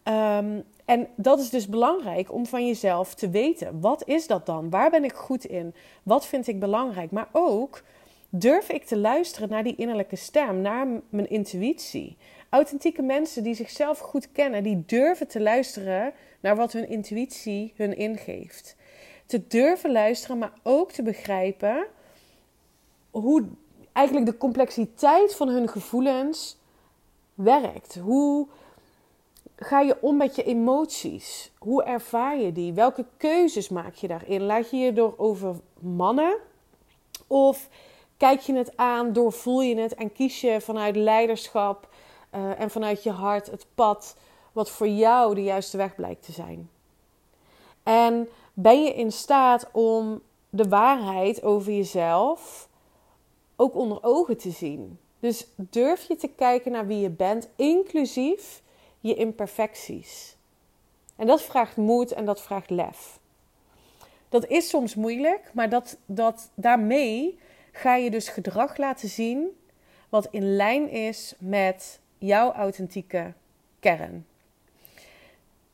Um, 0.04 0.64
en 0.88 1.08
dat 1.16 1.38
is 1.38 1.50
dus 1.50 1.68
belangrijk 1.68 2.32
om 2.32 2.46
van 2.46 2.66
jezelf 2.66 3.14
te 3.14 3.30
weten. 3.30 3.80
Wat 3.80 4.02
is 4.06 4.26
dat 4.26 4.46
dan? 4.46 4.70
Waar 4.70 4.90
ben 4.90 5.04
ik 5.04 5.12
goed 5.12 5.44
in? 5.44 5.74
Wat 6.02 6.26
vind 6.26 6.46
ik 6.46 6.60
belangrijk? 6.60 7.10
Maar 7.10 7.28
ook 7.32 7.82
durf 8.28 8.68
ik 8.68 8.84
te 8.84 8.98
luisteren 8.98 9.48
naar 9.48 9.62
die 9.62 9.76
innerlijke 9.76 10.16
stem, 10.16 10.60
naar 10.60 10.86
mijn 11.08 11.30
intuïtie. 11.30 12.16
Authentieke 12.48 13.02
mensen 13.02 13.42
die 13.42 13.54
zichzelf 13.54 13.98
goed 13.98 14.32
kennen, 14.32 14.62
die 14.62 14.82
durven 14.86 15.28
te 15.28 15.40
luisteren 15.40 16.12
naar 16.40 16.56
wat 16.56 16.72
hun 16.72 16.88
intuïtie 16.88 17.72
hun 17.76 17.96
ingeeft. 17.96 18.76
Te 19.26 19.46
durven 19.46 19.92
luisteren, 19.92 20.38
maar 20.38 20.52
ook 20.62 20.92
te 20.92 21.02
begrijpen 21.02 21.86
hoe 23.10 23.44
eigenlijk 23.92 24.26
de 24.26 24.36
complexiteit 24.36 25.34
van 25.34 25.48
hun 25.48 25.68
gevoelens 25.68 26.58
werkt. 27.34 27.98
Hoe 28.02 28.48
ga 29.58 29.80
je 29.80 29.96
om 30.00 30.16
met 30.16 30.36
je 30.36 30.42
emoties? 30.42 31.50
Hoe 31.58 31.82
ervaar 31.82 32.38
je 32.38 32.52
die? 32.52 32.72
Welke 32.72 33.04
keuzes 33.16 33.68
maak 33.68 33.94
je 33.94 34.08
daarin? 34.08 34.42
Laat 34.42 34.70
je 34.70 34.76
je 34.76 34.92
door 34.92 35.14
over 35.16 35.56
mannen? 35.80 36.36
Of 37.26 37.68
kijk 38.16 38.40
je 38.40 38.54
het 38.54 38.76
aan, 38.76 39.12
doorvoel 39.12 39.60
je 39.60 39.76
het 39.76 39.94
en 39.94 40.12
kies 40.12 40.40
je 40.40 40.60
vanuit 40.60 40.96
leiderschap 40.96 41.88
uh, 42.34 42.60
en 42.60 42.70
vanuit 42.70 43.02
je 43.02 43.10
hart 43.10 43.50
het 43.50 43.66
pad 43.74 44.16
wat 44.52 44.70
voor 44.70 44.88
jou 44.88 45.34
de 45.34 45.42
juiste 45.42 45.76
weg 45.76 45.94
blijkt 45.94 46.24
te 46.24 46.32
zijn? 46.32 46.70
En 47.82 48.28
ben 48.52 48.82
je 48.82 48.94
in 48.94 49.12
staat 49.12 49.68
om 49.72 50.20
de 50.50 50.68
waarheid 50.68 51.42
over 51.42 51.72
jezelf 51.72 52.68
ook 53.56 53.74
onder 53.74 53.98
ogen 54.02 54.36
te 54.36 54.50
zien? 54.50 54.98
Dus 55.20 55.46
durf 55.56 56.08
je 56.08 56.16
te 56.16 56.28
kijken 56.28 56.72
naar 56.72 56.86
wie 56.86 57.00
je 57.00 57.10
bent, 57.10 57.48
inclusief 57.56 58.62
je 59.00 59.14
imperfecties. 59.14 60.36
En 61.16 61.26
dat 61.26 61.42
vraagt 61.42 61.76
moed 61.76 62.12
en 62.12 62.24
dat 62.24 62.42
vraagt 62.42 62.70
lef. 62.70 63.18
Dat 64.28 64.46
is 64.46 64.68
soms 64.68 64.94
moeilijk, 64.94 65.50
maar 65.54 65.68
dat, 65.68 65.96
dat, 66.06 66.50
daarmee 66.54 67.38
ga 67.72 67.96
je 67.96 68.10
dus 68.10 68.28
gedrag 68.28 68.76
laten 68.76 69.08
zien 69.08 69.58
wat 70.08 70.28
in 70.30 70.56
lijn 70.56 70.90
is 70.90 71.34
met 71.38 72.00
jouw 72.18 72.52
authentieke 72.52 73.32
kern. 73.80 74.26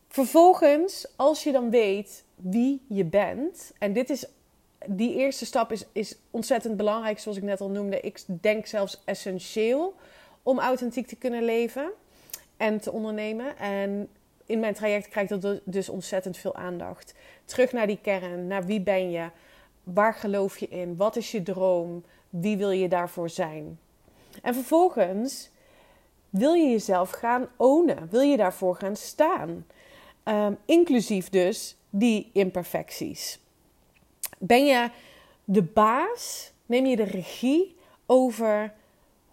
Vervolgens, 0.08 1.06
als 1.16 1.42
je 1.42 1.52
dan 1.52 1.70
weet 1.70 2.24
wie 2.36 2.80
je 2.88 3.04
bent, 3.04 3.72
en 3.78 3.92
dit 3.92 4.10
is, 4.10 4.26
die 4.86 5.14
eerste 5.14 5.46
stap 5.46 5.72
is, 5.72 5.84
is 5.92 6.16
ontzettend 6.30 6.76
belangrijk, 6.76 7.18
zoals 7.18 7.36
ik 7.36 7.42
net 7.42 7.60
al 7.60 7.70
noemde. 7.70 8.00
Ik 8.00 8.20
denk 8.26 8.66
zelfs 8.66 9.02
essentieel 9.04 9.94
om 10.42 10.58
authentiek 10.58 11.06
te 11.06 11.16
kunnen 11.16 11.44
leven 11.44 11.92
en 12.56 12.80
te 12.80 12.92
ondernemen. 12.92 13.58
En 13.58 14.08
in 14.46 14.60
mijn 14.60 14.74
traject 14.74 15.08
krijgt 15.08 15.40
dat 15.40 15.60
dus 15.64 15.88
ontzettend 15.88 16.36
veel 16.36 16.54
aandacht. 16.54 17.14
Terug 17.44 17.72
naar 17.72 17.86
die 17.86 17.98
kern, 18.02 18.46
naar 18.46 18.64
wie 18.64 18.80
ben 18.80 19.10
je, 19.10 19.28
waar 19.82 20.14
geloof 20.14 20.58
je 20.58 20.68
in, 20.68 20.96
wat 20.96 21.16
is 21.16 21.30
je 21.30 21.42
droom, 21.42 22.04
wie 22.28 22.56
wil 22.56 22.70
je 22.70 22.88
daarvoor 22.88 23.30
zijn. 23.30 23.78
En 24.42 24.54
vervolgens 24.54 25.50
wil 26.30 26.52
je 26.52 26.70
jezelf 26.70 27.10
gaan 27.10 27.48
ownen, 27.56 28.08
wil 28.10 28.20
je 28.20 28.36
daarvoor 28.36 28.76
gaan 28.76 28.96
staan. 28.96 29.66
Um, 30.24 30.58
inclusief 30.64 31.30
dus 31.30 31.76
die 31.90 32.30
imperfecties. 32.32 33.38
Ben 34.38 34.66
je 34.66 34.90
de 35.44 35.62
baas? 35.62 36.52
Neem 36.66 36.86
je 36.86 36.96
de 36.96 37.04
regie 37.04 37.76
over 38.06 38.72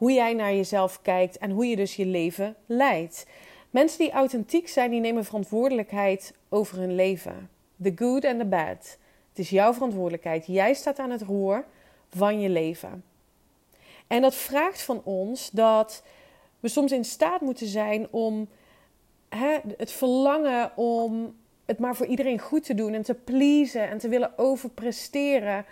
hoe 0.02 0.12
jij 0.12 0.34
naar 0.34 0.54
jezelf 0.54 1.02
kijkt 1.02 1.38
en 1.38 1.52
hoe 1.52 1.66
je 1.66 1.76
dus 1.76 1.96
je 1.96 2.06
leven 2.06 2.56
leidt. 2.66 3.26
Mensen 3.70 4.00
die 4.00 4.12
authentiek 4.12 4.68
zijn, 4.68 4.92
die 4.92 5.00
nemen 5.00 5.26
verantwoordelijkheid 5.26 6.34
over 6.50 6.78
hun 6.78 6.96
leven. 6.96 7.50
The 7.82 7.92
good 7.96 8.26
and 8.26 8.40
the 8.40 8.46
bad. 8.46 8.98
Het 9.30 9.40
is 9.40 9.50
jouw 9.50 9.74
verantwoordelijkheid. 9.74 10.46
Jij 10.48 10.74
staat 10.74 11.00
aan 11.00 11.10
het 11.10 11.22
roer 11.22 11.66
van 12.10 12.40
je 12.40 12.50
leven. 12.50 13.04
En 14.08 14.22
dat 14.22 14.36
vraagt 14.36 14.82
van 14.82 15.02
ons 15.04 15.50
dat 15.50 16.04
we 16.60 16.68
soms 16.68 16.92
in 16.92 17.06
staat 17.06 17.42
moeten 17.42 17.68
zijn 17.68 18.08
om 18.12 18.50
hè, 19.30 19.58
het 19.78 19.92
verlangen 19.92 20.78
om 20.78 21.36
het 21.66 21.80
maar 21.80 21.96
voor 21.96 22.06
iedereen 22.06 22.40
goed 22.40 22.64
te 22.64 22.76
doen 22.76 22.94
en 22.94 23.04
te 23.04 23.14
pleasen 23.14 23.90
en 23.90 23.98
te 23.98 24.10
willen 24.10 24.38
overpresteren. 24.38 25.66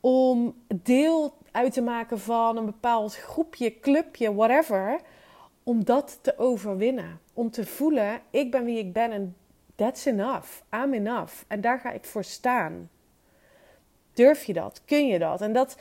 Om 0.00 0.54
deel 0.82 1.36
uit 1.50 1.72
te 1.72 1.82
maken 1.82 2.20
van 2.20 2.56
een 2.56 2.64
bepaald 2.64 3.16
groepje, 3.16 3.80
clubje, 3.80 4.34
whatever. 4.34 5.00
Om 5.62 5.84
dat 5.84 6.18
te 6.22 6.38
overwinnen. 6.38 7.20
Om 7.34 7.50
te 7.50 7.66
voelen, 7.66 8.20
ik 8.30 8.50
ben 8.50 8.64
wie 8.64 8.78
ik 8.78 8.92
ben 8.92 9.10
en 9.10 9.36
that's 9.74 10.04
enough. 10.04 10.48
I'm 10.74 10.94
enough. 10.94 11.34
En 11.46 11.60
daar 11.60 11.78
ga 11.78 11.90
ik 11.90 12.04
voor 12.04 12.24
staan. 12.24 12.90
Durf 14.12 14.44
je 14.44 14.52
dat? 14.52 14.82
Kun 14.84 15.06
je 15.06 15.18
dat? 15.18 15.40
En 15.40 15.52
dat, 15.52 15.76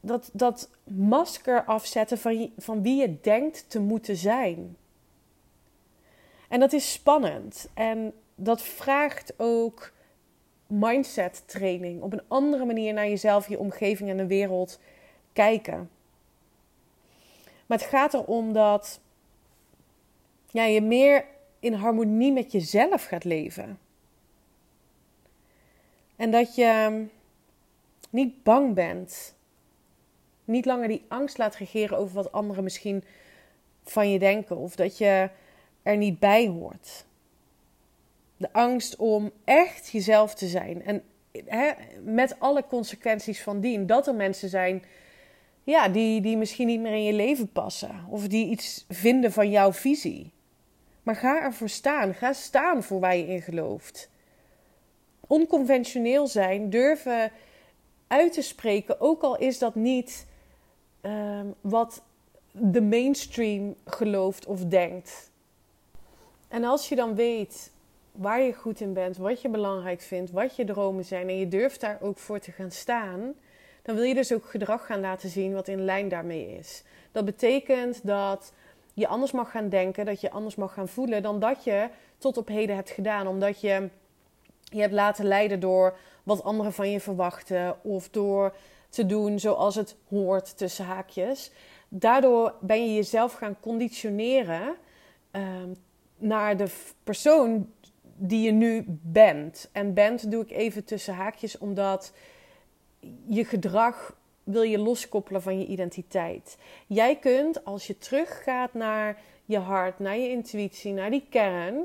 dat, 0.00 0.30
dat 0.32 0.70
masker 0.84 1.64
afzetten 1.64 2.18
van, 2.18 2.52
van 2.58 2.82
wie 2.82 3.00
je 3.00 3.20
denkt 3.20 3.70
te 3.70 3.80
moeten 3.80 4.16
zijn. 4.16 4.76
En 6.48 6.60
dat 6.60 6.72
is 6.72 6.92
spannend. 6.92 7.68
En 7.74 8.14
dat 8.34 8.62
vraagt 8.62 9.34
ook 9.36 9.92
mindset 10.72 11.42
training. 11.46 12.02
Op 12.02 12.12
een 12.12 12.22
andere 12.28 12.64
manier 12.64 12.92
naar 12.92 13.08
jezelf, 13.08 13.48
je 13.48 13.58
omgeving 13.58 14.10
en 14.10 14.16
de 14.16 14.26
wereld 14.26 14.80
kijken. 15.32 15.90
Maar 17.66 17.78
het 17.78 17.86
gaat 17.86 18.14
erom 18.14 18.52
dat 18.52 19.00
ja, 20.50 20.64
je 20.64 20.80
meer 20.80 21.24
in 21.60 21.72
harmonie 21.72 22.32
met 22.32 22.52
jezelf 22.52 23.04
gaat 23.04 23.24
leven. 23.24 23.78
En 26.16 26.30
dat 26.30 26.54
je 26.54 27.04
niet 28.10 28.42
bang 28.42 28.74
bent 28.74 29.34
niet 30.44 30.64
langer 30.64 30.88
die 30.88 31.04
angst 31.08 31.38
laat 31.38 31.54
regeren 31.54 31.98
over 31.98 32.14
wat 32.14 32.32
anderen 32.32 32.64
misschien 32.64 33.04
van 33.84 34.10
je 34.10 34.18
denken 34.18 34.56
of 34.56 34.76
dat 34.76 34.98
je 34.98 35.30
er 35.82 35.96
niet 35.96 36.18
bij 36.18 36.46
hoort. 36.48 37.04
De 38.42 38.52
angst 38.52 38.96
om 38.96 39.30
echt 39.44 39.88
jezelf 39.88 40.34
te 40.34 40.46
zijn 40.46 40.84
en 40.84 41.02
hè, 41.46 41.70
met 42.04 42.36
alle 42.38 42.66
consequenties 42.66 43.42
van 43.42 43.60
dien. 43.60 43.86
Dat 43.86 44.06
er 44.06 44.14
mensen 44.14 44.48
zijn 44.48 44.82
ja, 45.64 45.88
die, 45.88 46.20
die 46.20 46.36
misschien 46.36 46.66
niet 46.66 46.80
meer 46.80 46.92
in 46.92 47.04
je 47.04 47.12
leven 47.12 47.52
passen 47.52 48.06
of 48.08 48.28
die 48.28 48.46
iets 48.46 48.84
vinden 48.88 49.32
van 49.32 49.50
jouw 49.50 49.72
visie. 49.72 50.32
Maar 51.02 51.16
ga 51.16 51.42
ervoor 51.42 51.68
staan. 51.68 52.14
Ga 52.14 52.32
staan 52.32 52.82
voor 52.82 53.00
waar 53.00 53.16
je 53.16 53.26
in 53.26 53.42
gelooft. 53.42 54.10
Onconventioneel 55.26 56.26
zijn, 56.26 56.70
durven 56.70 57.32
uit 58.06 58.32
te 58.32 58.42
spreken, 58.42 59.00
ook 59.00 59.22
al 59.22 59.38
is 59.38 59.58
dat 59.58 59.74
niet 59.74 60.26
ehm, 61.00 61.46
wat 61.60 62.02
de 62.50 62.80
mainstream 62.80 63.74
gelooft 63.84 64.46
of 64.46 64.64
denkt. 64.64 65.30
En 66.48 66.64
als 66.64 66.88
je 66.88 66.94
dan 66.94 67.14
weet 67.14 67.72
waar 68.12 68.40
je 68.40 68.54
goed 68.54 68.80
in 68.80 68.92
bent, 68.92 69.16
wat 69.16 69.42
je 69.42 69.48
belangrijk 69.48 70.00
vindt, 70.00 70.30
wat 70.30 70.56
je 70.56 70.64
dromen 70.64 71.04
zijn 71.04 71.28
en 71.28 71.38
je 71.38 71.48
durft 71.48 71.80
daar 71.80 71.98
ook 72.00 72.18
voor 72.18 72.38
te 72.38 72.52
gaan 72.52 72.70
staan, 72.70 73.34
dan 73.82 73.94
wil 73.94 74.04
je 74.04 74.14
dus 74.14 74.32
ook 74.32 74.44
gedrag 74.44 74.86
gaan 74.86 75.00
laten 75.00 75.28
zien 75.28 75.52
wat 75.52 75.68
in 75.68 75.84
lijn 75.84 76.08
daarmee 76.08 76.56
is. 76.58 76.82
Dat 77.12 77.24
betekent 77.24 78.06
dat 78.06 78.52
je 78.94 79.06
anders 79.06 79.32
mag 79.32 79.50
gaan 79.50 79.68
denken, 79.68 80.04
dat 80.04 80.20
je 80.20 80.30
anders 80.30 80.54
mag 80.54 80.74
gaan 80.74 80.88
voelen 80.88 81.22
dan 81.22 81.38
dat 81.40 81.64
je 81.64 81.88
tot 82.18 82.36
op 82.36 82.48
heden 82.48 82.76
hebt 82.76 82.90
gedaan, 82.90 83.26
omdat 83.26 83.60
je 83.60 83.88
je 84.64 84.80
hebt 84.80 84.92
laten 84.92 85.24
leiden 85.24 85.60
door 85.60 85.96
wat 86.22 86.44
anderen 86.44 86.72
van 86.72 86.90
je 86.90 87.00
verwachten 87.00 87.84
of 87.84 88.08
door 88.08 88.54
te 88.88 89.06
doen 89.06 89.38
zoals 89.40 89.74
het 89.74 89.96
hoort 90.08 90.58
tussen 90.58 90.84
haakjes. 90.84 91.50
Daardoor 91.88 92.54
ben 92.60 92.86
je 92.86 92.94
jezelf 92.94 93.32
gaan 93.32 93.56
conditioneren 93.60 94.74
ehm, 95.30 95.68
naar 96.16 96.56
de 96.56 96.66
persoon 97.04 97.72
die 98.16 98.42
je 98.42 98.52
nu 98.52 98.84
bent. 99.02 99.68
En 99.72 99.94
bent 99.94 100.30
doe 100.30 100.42
ik 100.42 100.50
even 100.50 100.84
tussen 100.84 101.14
haakjes, 101.14 101.58
omdat 101.58 102.12
je 103.26 103.44
gedrag 103.44 104.16
wil 104.44 104.62
je 104.62 104.78
loskoppelen 104.78 105.42
van 105.42 105.58
je 105.58 105.66
identiteit. 105.66 106.56
Jij 106.86 107.16
kunt, 107.16 107.64
als 107.64 107.86
je 107.86 107.98
teruggaat 107.98 108.74
naar 108.74 109.20
je 109.44 109.58
hart, 109.58 109.98
naar 109.98 110.16
je 110.16 110.30
intuïtie, 110.30 110.92
naar 110.92 111.10
die 111.10 111.26
kern, 111.30 111.84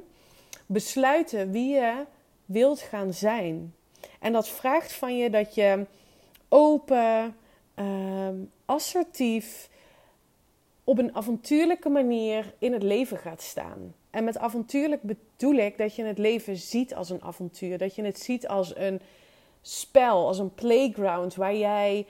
besluiten 0.65 1.51
wie 1.51 1.75
je 1.75 2.03
wilt 2.45 2.79
gaan 2.79 3.13
zijn. 3.13 3.73
En 4.19 4.33
dat 4.33 4.49
vraagt 4.49 4.93
van 4.93 5.17
je 5.17 5.29
dat 5.29 5.55
je 5.55 5.85
open, 6.49 7.35
uh, 7.75 8.29
assertief, 8.65 9.69
op 10.83 10.97
een 10.97 11.15
avontuurlijke 11.15 11.89
manier 11.89 12.53
in 12.59 12.73
het 12.73 12.83
leven 12.83 13.17
gaat 13.17 13.41
staan. 13.41 13.93
En 14.09 14.23
met 14.23 14.37
avontuurlijk 14.37 15.01
bedoel 15.01 15.55
ik 15.55 15.77
dat 15.77 15.95
je 15.95 16.03
het 16.03 16.17
leven 16.17 16.57
ziet 16.57 16.95
als 16.95 17.09
een 17.09 17.23
avontuur. 17.23 17.77
Dat 17.77 17.95
je 17.95 18.03
het 18.03 18.19
ziet 18.19 18.47
als 18.47 18.75
een 18.75 19.01
spel, 19.61 20.27
als 20.27 20.39
een 20.39 20.53
playground 20.53 21.35
waar 21.35 21.55
jij 21.55 22.05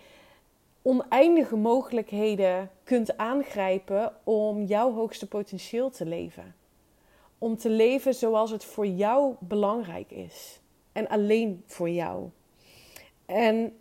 oneindige 0.82 1.56
mogelijkheden 1.56 2.72
kunt 2.84 3.18
aangrijpen 3.18 4.13
om 4.24 4.63
jouw 4.63 4.94
hoogste 4.94 5.27
potentieel 5.27 5.89
te 5.89 6.06
leven. 6.06 6.56
Om 7.38 7.58
te 7.58 7.70
leven 7.70 8.13
zoals 8.13 8.51
het 8.51 8.66
voor 8.66 8.88
jou 8.88 9.36
belangrijk 9.39 10.12
is. 10.12 10.60
En 10.92 11.08
alleen 11.08 11.63
voor 11.66 11.89
jou. 11.89 12.30
En 13.25 13.77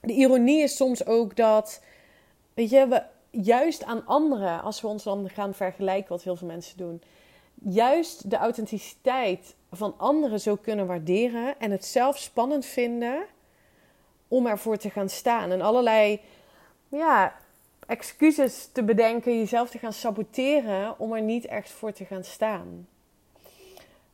de 0.00 0.12
ironie 0.12 0.62
is 0.62 0.76
soms 0.76 1.06
ook 1.06 1.36
dat, 1.36 1.82
weet 2.54 2.70
je, 2.70 2.86
we 2.88 3.02
juist 3.30 3.84
aan 3.84 4.06
anderen, 4.06 4.62
als 4.62 4.80
we 4.80 4.86
ons 4.86 5.02
dan 5.02 5.30
gaan 5.30 5.54
vergelijken, 5.54 6.08
wat 6.08 6.22
heel 6.22 6.36
veel 6.36 6.46
mensen 6.46 6.76
doen, 6.76 7.02
juist 7.54 8.30
de 8.30 8.36
authenticiteit 8.36 9.54
van 9.72 9.94
anderen 9.96 10.40
zo 10.40 10.56
kunnen 10.56 10.86
waarderen 10.86 11.60
en 11.60 11.70
het 11.70 11.84
zelf 11.84 12.18
spannend 12.18 12.66
vinden 12.66 13.24
om 14.28 14.46
ervoor 14.46 14.76
te 14.76 14.90
gaan 14.90 15.08
staan. 15.08 15.50
En 15.50 15.60
allerlei 15.60 16.20
ja, 16.88 17.34
excuses 17.86 18.68
te 18.72 18.82
bedenken, 18.82 19.38
jezelf 19.38 19.70
te 19.70 19.78
gaan 19.78 19.92
saboteren 19.92 20.98
om 20.98 21.12
er 21.12 21.22
niet 21.22 21.46
echt 21.46 21.70
voor 21.70 21.92
te 21.92 22.04
gaan 22.04 22.24
staan. 22.24 22.88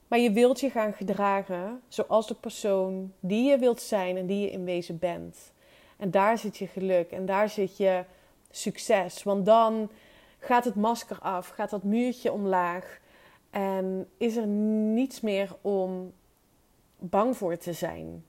Maar 0.09 0.19
je 0.19 0.33
wilt 0.33 0.61
je 0.61 0.71
gaan 0.71 0.93
gedragen 0.93 1.83
zoals 1.89 2.27
de 2.27 2.35
persoon 2.35 3.13
die 3.21 3.51
je 3.51 3.59
wilt 3.59 3.81
zijn 3.81 4.17
en 4.17 4.27
die 4.27 4.41
je 4.41 4.51
in 4.51 4.65
wezen 4.65 4.99
bent. 4.99 5.53
En 5.97 6.11
daar 6.11 6.39
zit 6.39 6.57
je 6.57 6.67
geluk 6.67 7.11
en 7.11 7.27
daar 7.27 7.49
zit 7.49 7.77
je 7.77 8.05
succes. 8.57 9.23
Want 9.23 9.47
dan 9.47 9.91
gaat 10.39 10.65
het 10.65 10.75
masker 10.75 11.19
af, 11.19 11.49
gaat 11.49 11.71
dat 11.71 11.83
muurtje 11.83 12.33
omlaag 12.33 12.99
en 13.51 14.09
is 14.17 14.37
er 14.37 14.47
niets 14.47 15.21
meer 15.21 15.57
om 15.61 16.13
bang 16.99 17.37
voor 17.37 17.57
te 17.57 17.73
zijn. 17.73 18.25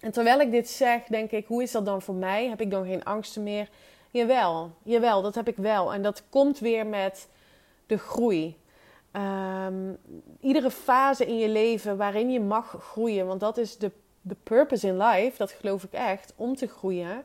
En 0.00 0.12
terwijl 0.12 0.40
ik 0.40 0.50
dit 0.50 0.68
zeg, 0.68 1.02
denk 1.04 1.30
ik, 1.30 1.46
hoe 1.46 1.62
is 1.62 1.70
dat 1.70 1.84
dan 1.84 2.02
voor 2.02 2.14
mij? 2.14 2.48
Heb 2.48 2.60
ik 2.60 2.70
dan 2.70 2.86
geen 2.86 3.04
angsten 3.04 3.42
meer? 3.42 3.68
Jawel, 4.10 4.70
jawel, 4.82 5.22
dat 5.22 5.34
heb 5.34 5.48
ik 5.48 5.56
wel. 5.56 5.94
En 5.94 6.02
dat 6.02 6.22
komt 6.28 6.58
weer 6.58 6.86
met 6.86 7.28
de 7.86 7.98
groei. 7.98 8.56
Ehm, 9.10 9.92
iedere 10.40 10.70
fase 10.70 11.26
in 11.26 11.38
je 11.38 11.48
leven 11.48 11.96
waarin 11.96 12.30
je 12.30 12.40
mag 12.40 12.76
groeien, 12.80 13.26
want 13.26 13.40
dat 13.40 13.58
is 13.58 13.78
de, 13.78 13.90
de 14.20 14.36
purpose 14.42 14.86
in 14.86 14.96
life, 14.96 15.36
dat 15.36 15.50
geloof 15.50 15.84
ik 15.84 15.92
echt, 15.92 16.32
om 16.36 16.56
te 16.56 16.66
groeien. 16.66 17.24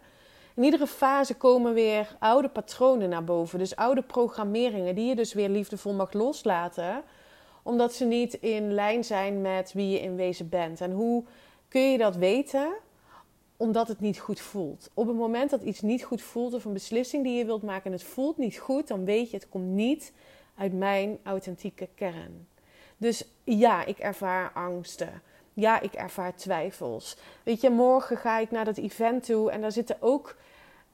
In 0.60 0.66
iedere 0.66 0.88
fase 0.88 1.36
komen 1.36 1.74
weer 1.74 2.16
oude 2.20 2.50
patronen 2.50 3.10
naar 3.10 3.24
boven. 3.24 3.60
Dus 3.60 3.76
oude 3.76 4.02
programmeringen 4.02 4.96
die 4.96 5.08
je 5.08 5.16
dus 5.16 5.34
weer 5.34 5.50
liefdevol 5.50 5.94
mag 5.94 6.14
loslaten. 6.14 7.04
Omdat 7.64 7.94
ze 7.94 8.06
niet 8.06 8.34
in 8.34 8.74
lijn 8.74 9.04
zijn 9.04 9.42
met 9.42 9.74
wie 9.74 9.90
je 9.90 10.00
in 10.00 10.16
wezen 10.16 10.50
bent. 10.50 10.82
En 10.82 10.92
hoe 10.92 11.24
kun 11.68 11.92
je 11.92 11.98
dat 11.98 12.16
weten? 12.16 12.74
Omdat 13.58 13.88
het 13.88 14.00
niet 14.00 14.20
goed 14.20 14.40
voelt. 14.40 14.90
Op 14.94 15.08
het 15.08 15.16
moment 15.16 15.50
dat 15.50 15.62
iets 15.62 15.82
niet 15.82 16.04
goed 16.04 16.22
voelt 16.22 16.54
of 16.54 16.66
een 16.66 16.74
beslissing 16.74 17.24
die 17.24 17.38
je 17.38 17.46
wilt 17.46 17.64
maken 17.64 17.86
en 17.86 17.92
het 17.92 18.04
voelt 18.04 18.38
niet 18.38 18.58
goed, 18.58 18.88
dan 18.88 19.06
weet 19.06 19.30
je 19.30 19.38
het 19.38 19.50
komt 19.50 19.70
niet 19.70 20.14
uit 20.56 20.74
mijn 20.74 21.18
authentieke 21.24 21.88
kern. 21.96 22.48
Dus 22.98 23.28
ja, 23.44 23.86
ik 23.86 23.98
ervaar 23.98 24.52
angsten. 24.54 25.22
Ja, 25.60 25.80
ik 25.80 25.94
ervaar 25.94 26.36
twijfels. 26.36 27.18
Weet 27.44 27.62
je, 27.62 27.70
morgen 27.70 28.18
ga 28.18 28.38
ik 28.40 28.52
naar 28.52 28.66
dat 28.66 28.78
event 28.78 29.26
toe 29.26 29.52
en 29.52 29.62
daar 29.62 29.72
zitten 29.72 29.98
ook 30.00 30.36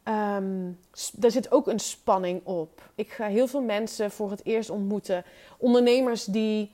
Um, 0.07 0.79
daar 1.13 1.31
zit 1.31 1.51
ook 1.51 1.67
een 1.67 1.79
spanning 1.79 2.41
op. 2.43 2.89
Ik 2.95 3.11
ga 3.11 3.27
heel 3.27 3.47
veel 3.47 3.61
mensen 3.61 4.11
voor 4.11 4.31
het 4.31 4.45
eerst 4.45 4.69
ontmoeten. 4.69 5.23
Ondernemers 5.57 6.25
die 6.25 6.71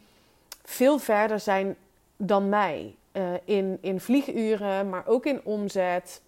veel 0.64 1.00
verder 1.00 1.40
zijn 1.40 1.76
dan 2.18 2.50
mij. 2.50 2.96
Uh, 3.14 3.34
in, 3.46 3.78
in 3.82 4.00
vlieguren, 4.00 4.90
maar 4.90 5.08
ook 5.08 5.26
in 5.26 5.42
omzet. 5.44 6.22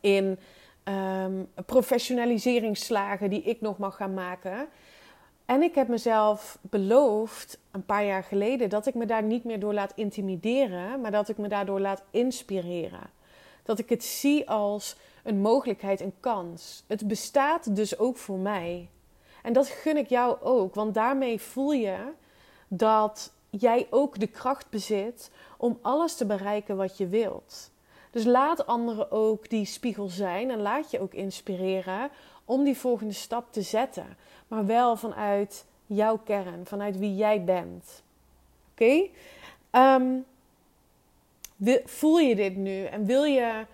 In 0.00 0.38
um, 0.84 1.48
professionaliseringsslagen 1.66 3.30
die 3.30 3.42
ik 3.42 3.60
nog 3.60 3.78
mag 3.78 3.96
gaan 3.96 4.14
maken. 4.14 4.68
En 5.44 5.62
ik 5.62 5.74
heb 5.74 5.88
mezelf 5.88 6.58
beloofd 6.60 7.58
een 7.70 7.84
paar 7.84 8.04
jaar 8.04 8.24
geleden 8.24 8.68
dat 8.68 8.86
ik 8.86 8.94
me 8.94 9.06
daar 9.06 9.22
niet 9.22 9.44
meer 9.44 9.60
door 9.60 9.74
laat 9.74 9.92
intimideren, 9.94 11.00
maar 11.00 11.10
dat 11.10 11.28
ik 11.28 11.38
me 11.38 11.48
daardoor 11.48 11.80
laat 11.80 12.02
inspireren. 12.10 13.10
Dat 13.62 13.78
ik 13.78 13.88
het 13.88 14.04
zie 14.04 14.50
als 14.50 14.96
een 15.22 15.40
mogelijkheid, 15.40 16.00
een 16.00 16.14
kans. 16.20 16.84
Het 16.86 17.08
bestaat 17.08 17.76
dus 17.76 17.98
ook 17.98 18.16
voor 18.16 18.38
mij. 18.38 18.88
En 19.42 19.52
dat 19.52 19.68
gun 19.68 19.96
ik 19.96 20.08
jou 20.08 20.40
ook, 20.42 20.74
want 20.74 20.94
daarmee 20.94 21.40
voel 21.40 21.72
je 21.72 21.96
dat 22.68 23.32
jij 23.50 23.86
ook 23.90 24.18
de 24.18 24.26
kracht 24.26 24.70
bezit 24.70 25.30
om 25.58 25.78
alles 25.82 26.14
te 26.14 26.26
bereiken 26.26 26.76
wat 26.76 26.96
je 26.96 27.08
wilt. 27.08 27.70
Dus 28.10 28.24
laat 28.24 28.66
anderen 28.66 29.10
ook 29.10 29.50
die 29.50 29.64
spiegel 29.64 30.08
zijn 30.08 30.50
en 30.50 30.60
laat 30.60 30.90
je 30.90 31.00
ook 31.00 31.14
inspireren 31.14 32.10
om 32.44 32.64
die 32.64 32.76
volgende 32.76 33.12
stap 33.12 33.52
te 33.52 33.62
zetten. 33.62 34.16
Maar 34.48 34.66
wel 34.66 34.96
vanuit 34.96 35.64
jouw 35.86 36.18
kern, 36.18 36.66
vanuit 36.66 36.98
wie 36.98 37.14
jij 37.14 37.44
bent. 37.44 38.02
Oké? 38.70 39.08
Ehm, 39.70 40.18
voel 41.84 42.18
je 42.18 42.34
dit 42.34 42.56
nu 42.56 42.84
en 42.84 43.04
wil 43.04 43.24
je 43.24 43.66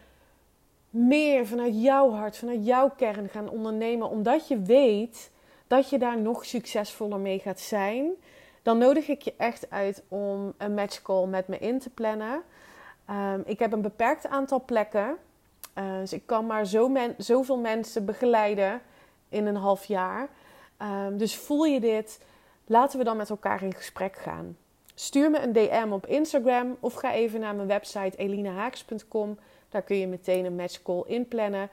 meer 0.91 1.47
vanuit 1.47 1.83
jouw 1.83 2.11
hart, 2.11 2.37
vanuit 2.37 2.67
jouw 2.67 2.91
kern 2.97 3.29
gaan 3.29 3.49
ondernemen, 3.49 4.09
omdat 4.09 4.49
je 4.49 4.63
weet 4.63 5.31
dat 5.67 5.91
je 5.91 5.99
daar 5.99 6.21
nog 6.21 6.45
succesvoller 6.45 7.19
mee 7.19 7.39
gaat 7.39 7.61
zijn, 7.61 8.11
dan 8.63 8.79
nodig 8.79 9.09
ik 9.09 9.23
je 9.23 9.35
echt 9.37 9.71
uit 9.71 10.03
om 10.09 10.53
een 10.59 10.75
matchcall 10.75 11.27
met 11.27 11.49
me 11.49 11.59
in 11.59 11.79
te 11.79 11.91
plannen. 11.91 12.43
Um, 13.11 13.43
ik 13.47 13.59
heb 13.59 13.73
een 13.73 13.83
beperkt 13.83 14.27
aantal 14.27 14.65
plekken, 14.65 15.17
uh, 15.81 15.99
dus 15.99 16.13
ik 16.13 16.27
kan 16.27 16.47
maar 16.47 16.67
zo 16.67 16.93
zoveel 17.17 17.59
mensen 17.59 18.05
begeleiden 18.05 18.81
in 19.29 19.47
een 19.47 19.57
half 19.57 19.85
jaar. 19.85 20.29
Um, 20.83 21.19
dus 21.19 21.37
voel 21.37 21.65
je 21.65 21.81
dit? 21.81 22.21
Laten 22.67 22.99
we 22.99 23.05
dan 23.05 23.17
met 23.17 23.31
elkaar 23.31 23.63
in 23.63 23.75
gesprek 23.75 24.17
gaan. 24.17 24.57
Stuur 24.95 25.31
me 25.31 25.41
een 25.41 25.53
DM 25.53 25.89
op 25.91 26.07
Instagram 26.07 26.77
of 26.81 26.95
ga 26.95 27.13
even 27.13 27.41
naar 27.41 27.55
mijn 27.55 27.69
website 27.69 28.17
elinahaaks.com. 28.17 29.39
Daar 29.69 29.83
kun 29.83 29.97
je 29.97 30.07
meteen 30.07 30.45
een 30.45 30.57
matchcall 30.57 31.03
inplannen. 31.07 31.69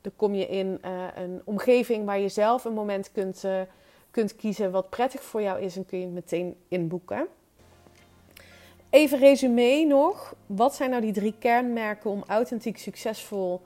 dan 0.00 0.12
kom 0.16 0.34
je 0.34 0.46
in 0.46 0.78
een 1.14 1.42
omgeving 1.44 2.04
waar 2.04 2.18
je 2.18 2.28
zelf 2.28 2.64
een 2.64 2.72
moment 2.72 3.12
kunt, 3.12 3.44
kunt 4.10 4.36
kiezen 4.36 4.70
wat 4.70 4.90
prettig 4.90 5.22
voor 5.22 5.42
jou 5.42 5.60
is 5.60 5.76
en 5.76 5.86
kun 5.86 5.98
je 5.98 6.04
het 6.04 6.14
meteen 6.14 6.56
inboeken. 6.68 7.28
Even 8.90 9.18
resume 9.18 9.84
nog. 9.84 10.34
Wat 10.46 10.74
zijn 10.74 10.90
nou 10.90 11.02
die 11.02 11.12
drie 11.12 11.34
kernmerken 11.38 12.10
om 12.10 12.24
authentiek 12.26 12.78
succesvol 12.78 13.60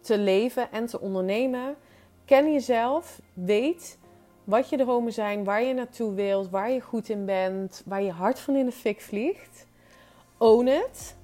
te 0.00 0.18
leven 0.18 0.72
en 0.72 0.86
te 0.86 1.00
ondernemen? 1.00 1.76
Ken 2.24 2.52
jezelf, 2.52 3.20
weet 3.32 3.98
wat 4.44 4.68
je 4.68 4.76
dromen 4.76 5.12
zijn, 5.12 5.44
waar 5.44 5.62
je 5.62 5.74
naartoe 5.74 6.14
wilt, 6.14 6.50
waar 6.50 6.70
je 6.70 6.80
goed 6.80 7.08
in 7.08 7.24
bent, 7.24 7.82
waar 7.84 8.02
je 8.02 8.10
hart 8.10 8.38
van 8.38 8.56
in 8.56 8.64
de 8.64 8.72
fik 8.72 9.00
vliegt. 9.00 9.66
Own 10.38 10.66
het 10.66 11.16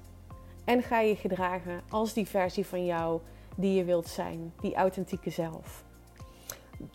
en 0.65 0.83
ga 0.83 0.99
je 0.99 1.15
gedragen 1.15 1.81
als 1.89 2.13
die 2.13 2.27
versie 2.27 2.65
van 2.65 2.85
jou 2.85 3.19
die 3.55 3.75
je 3.75 3.83
wilt 3.83 4.07
zijn, 4.07 4.53
die 4.61 4.75
authentieke 4.75 5.29
zelf. 5.29 5.83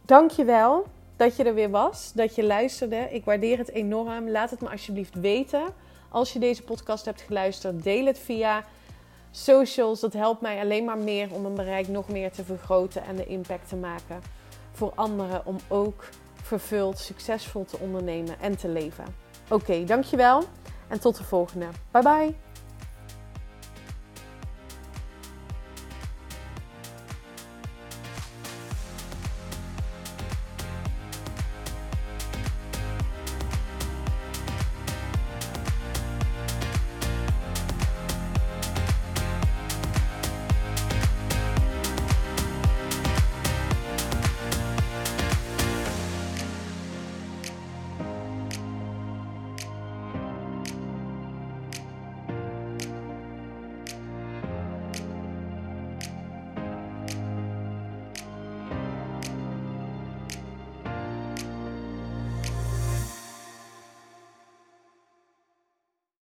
Dankjewel 0.05 0.85
dat 1.17 1.37
je 1.37 1.45
er 1.45 1.55
weer 1.55 1.71
was, 1.71 2.13
dat 2.13 2.35
je 2.35 2.45
luisterde. 2.45 3.09
Ik 3.11 3.25
waardeer 3.25 3.59
het 3.59 3.71
enorm. 3.71 4.31
Laat 4.31 4.51
het 4.51 4.61
me 4.61 4.71
alsjeblieft 4.71 5.15
weten. 5.15 5.65
Als 6.09 6.33
je 6.33 6.39
deze 6.39 6.63
podcast 6.63 7.05
hebt 7.05 7.21
geluisterd, 7.21 7.83
deel 7.83 8.07
het 8.07 8.19
via 8.19 8.65
socials. 9.31 10.01
Dat 10.01 10.13
helpt 10.13 10.41
mij 10.41 10.61
alleen 10.61 10.85
maar 10.85 10.99
meer 10.99 11.33
om 11.33 11.43
mijn 11.43 11.55
bereik 11.55 11.89
nog 11.89 12.09
meer 12.09 12.33
te 12.33 12.45
vergroten 12.45 13.05
en 13.05 13.17
de 13.17 13.27
impact 13.27 13.69
te 13.69 13.77
maken 13.77 14.21
voor 14.73 14.93
anderen 14.95 15.47
om 15.47 15.57
ook 15.69 16.09
vervuld, 16.43 16.99
succesvol 16.99 17.65
te 17.65 17.79
ondernemen 17.79 18.41
en 18.41 18.57
te 18.57 18.69
leven. 18.69 19.05
Oké, 19.51 19.85
dankjewel 19.85 20.43
en 20.89 21.01
tot 21.01 21.17
de 21.17 21.25
volgende. 21.25 21.67
Bye 21.91 22.03
bye. 22.03 22.46